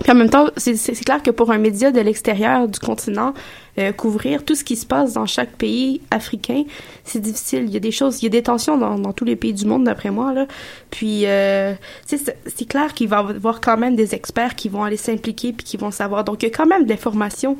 [0.00, 3.32] Puis en même temps, c'est clair que pour un média de l'extérieur du continent,
[3.78, 6.64] euh, couvrir tout ce qui se passe dans chaque pays africain,
[7.04, 7.64] c'est difficile.
[7.64, 9.54] Il y a des choses, il y a des tensions dans, dans tous les pays
[9.54, 10.34] du monde, d'après moi.
[10.34, 10.46] Là.
[10.90, 11.74] Puis, euh,
[12.06, 15.64] c'est clair qu'il va y avoir quand même des experts qui vont aller s'impliquer puis
[15.64, 16.24] qui vont savoir.
[16.24, 17.56] Donc, il y a quand même de l'information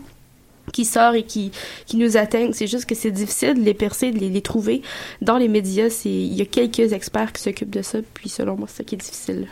[0.72, 1.52] qui sort et qui,
[1.86, 2.52] qui nous atteignent.
[2.52, 4.82] C'est juste que c'est difficile de les percer, de les, les trouver.
[5.22, 7.98] Dans les médias, il y a quelques experts qui s'occupent de ça.
[8.14, 9.48] Puis, selon moi, c'est ça qui est difficile.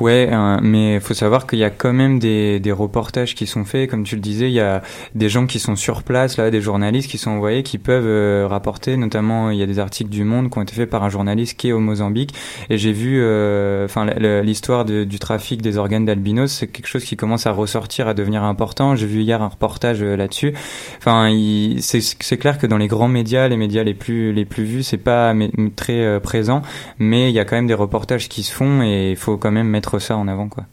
[0.00, 3.46] Ouais, euh, mais il faut savoir qu'il y a quand même des, des reportages qui
[3.46, 4.80] sont faits, comme tu le disais, il y a
[5.14, 8.46] des gens qui sont sur place, là, des journalistes qui sont envoyés, qui peuvent euh,
[8.48, 11.10] rapporter, notamment il y a des articles du Monde qui ont été faits par un
[11.10, 12.34] journaliste qui est au Mozambique,
[12.70, 17.04] et j'ai vu, enfin, euh, l'histoire de, du trafic des organes d'albinos, c'est quelque chose
[17.04, 18.96] qui commence à ressortir, à devenir important.
[18.96, 20.54] J'ai vu hier un reportage là-dessus.
[20.96, 21.30] Enfin,
[21.80, 24.96] c'est clair que dans les grands médias, les médias les plus les plus vus, c'est
[24.96, 25.34] pas
[25.76, 26.62] très présent,
[26.98, 29.50] mais il y a quand même des reportages qui se font et il faut quand
[29.50, 30.64] même mettre ça en avant quoi.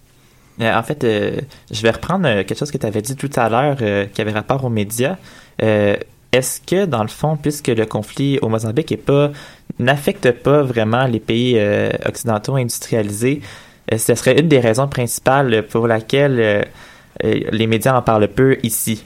[0.61, 1.41] Euh, en fait, euh,
[1.71, 3.77] je vais reprendre euh, quelque chose que tu avais dit tout à l'heure
[4.11, 5.17] qui avait rapport aux médias.
[5.59, 8.93] Est-ce que, dans le fond, puisque le conflit au Mozambique
[9.79, 11.59] n'affecte pas vraiment les pays
[12.05, 13.41] occidentaux industrialisés,
[13.95, 16.67] ce serait une des raisons principales pour laquelle
[17.23, 19.03] les médias en parlent peu ici?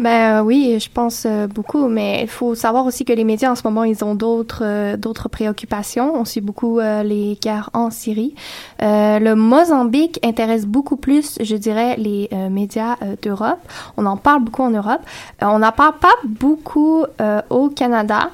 [0.00, 3.52] Ben euh, oui, je pense euh, beaucoup, mais il faut savoir aussi que les médias
[3.52, 6.16] en ce moment, ils ont d'autres euh, d'autres préoccupations.
[6.16, 8.34] On suit beaucoup les guerres en Syrie.
[8.80, 13.60] le Mozambique intéresse beaucoup plus, je dirais, les médias d'Europe.
[13.96, 15.00] On en parle beaucoup en Europe.
[15.40, 17.04] on n'en parle pas beaucoup
[17.50, 18.30] au Canada,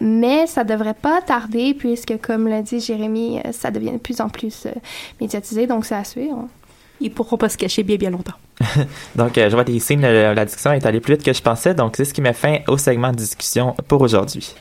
[0.00, 4.28] mais ça devrait pas tarder puisque, comme l'a dit Jérémy, ça devient de plus en
[4.28, 4.66] plus
[5.20, 6.48] médiatisé, donc c'est à suivre.
[7.00, 8.43] Ils pourront pas se cacher bien bien longtemps.
[9.16, 11.74] donc, euh, je vois des signes, la discussion est allée plus vite que je pensais,
[11.74, 14.54] donc c'est ce qui met fin au segment de discussion pour aujourd'hui.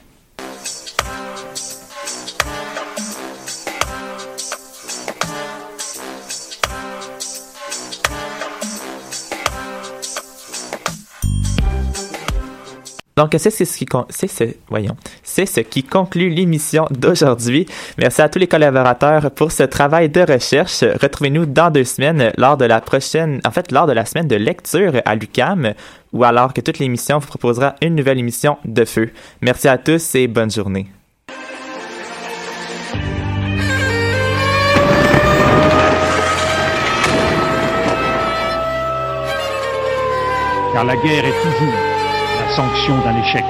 [13.16, 14.96] Donc, c'est ce qui, c'est ce, voyons,
[15.34, 17.66] c'est ce qui conclut l'émission d'aujourd'hui.
[17.98, 20.84] Merci à tous les collaborateurs pour ce travail de recherche.
[21.02, 24.36] Retrouvez-nous dans deux semaines lors de la prochaine, en fait, lors de la semaine de
[24.36, 25.74] lecture à l'UCAM,
[26.12, 29.10] ou alors que toute l'émission vous proposera une nouvelle émission de feu.
[29.42, 30.86] Merci à tous et bonne journée.
[40.74, 41.94] Car la guerre est toujours
[42.56, 43.44] sanction d'un échec.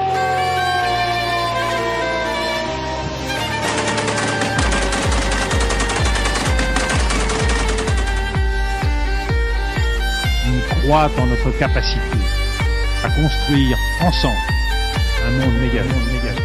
[10.84, 12.00] croit en notre capacité
[13.04, 14.36] à construire ensemble
[15.26, 15.84] un monde meilleur.
[15.84, 16.36] Un monde meilleur.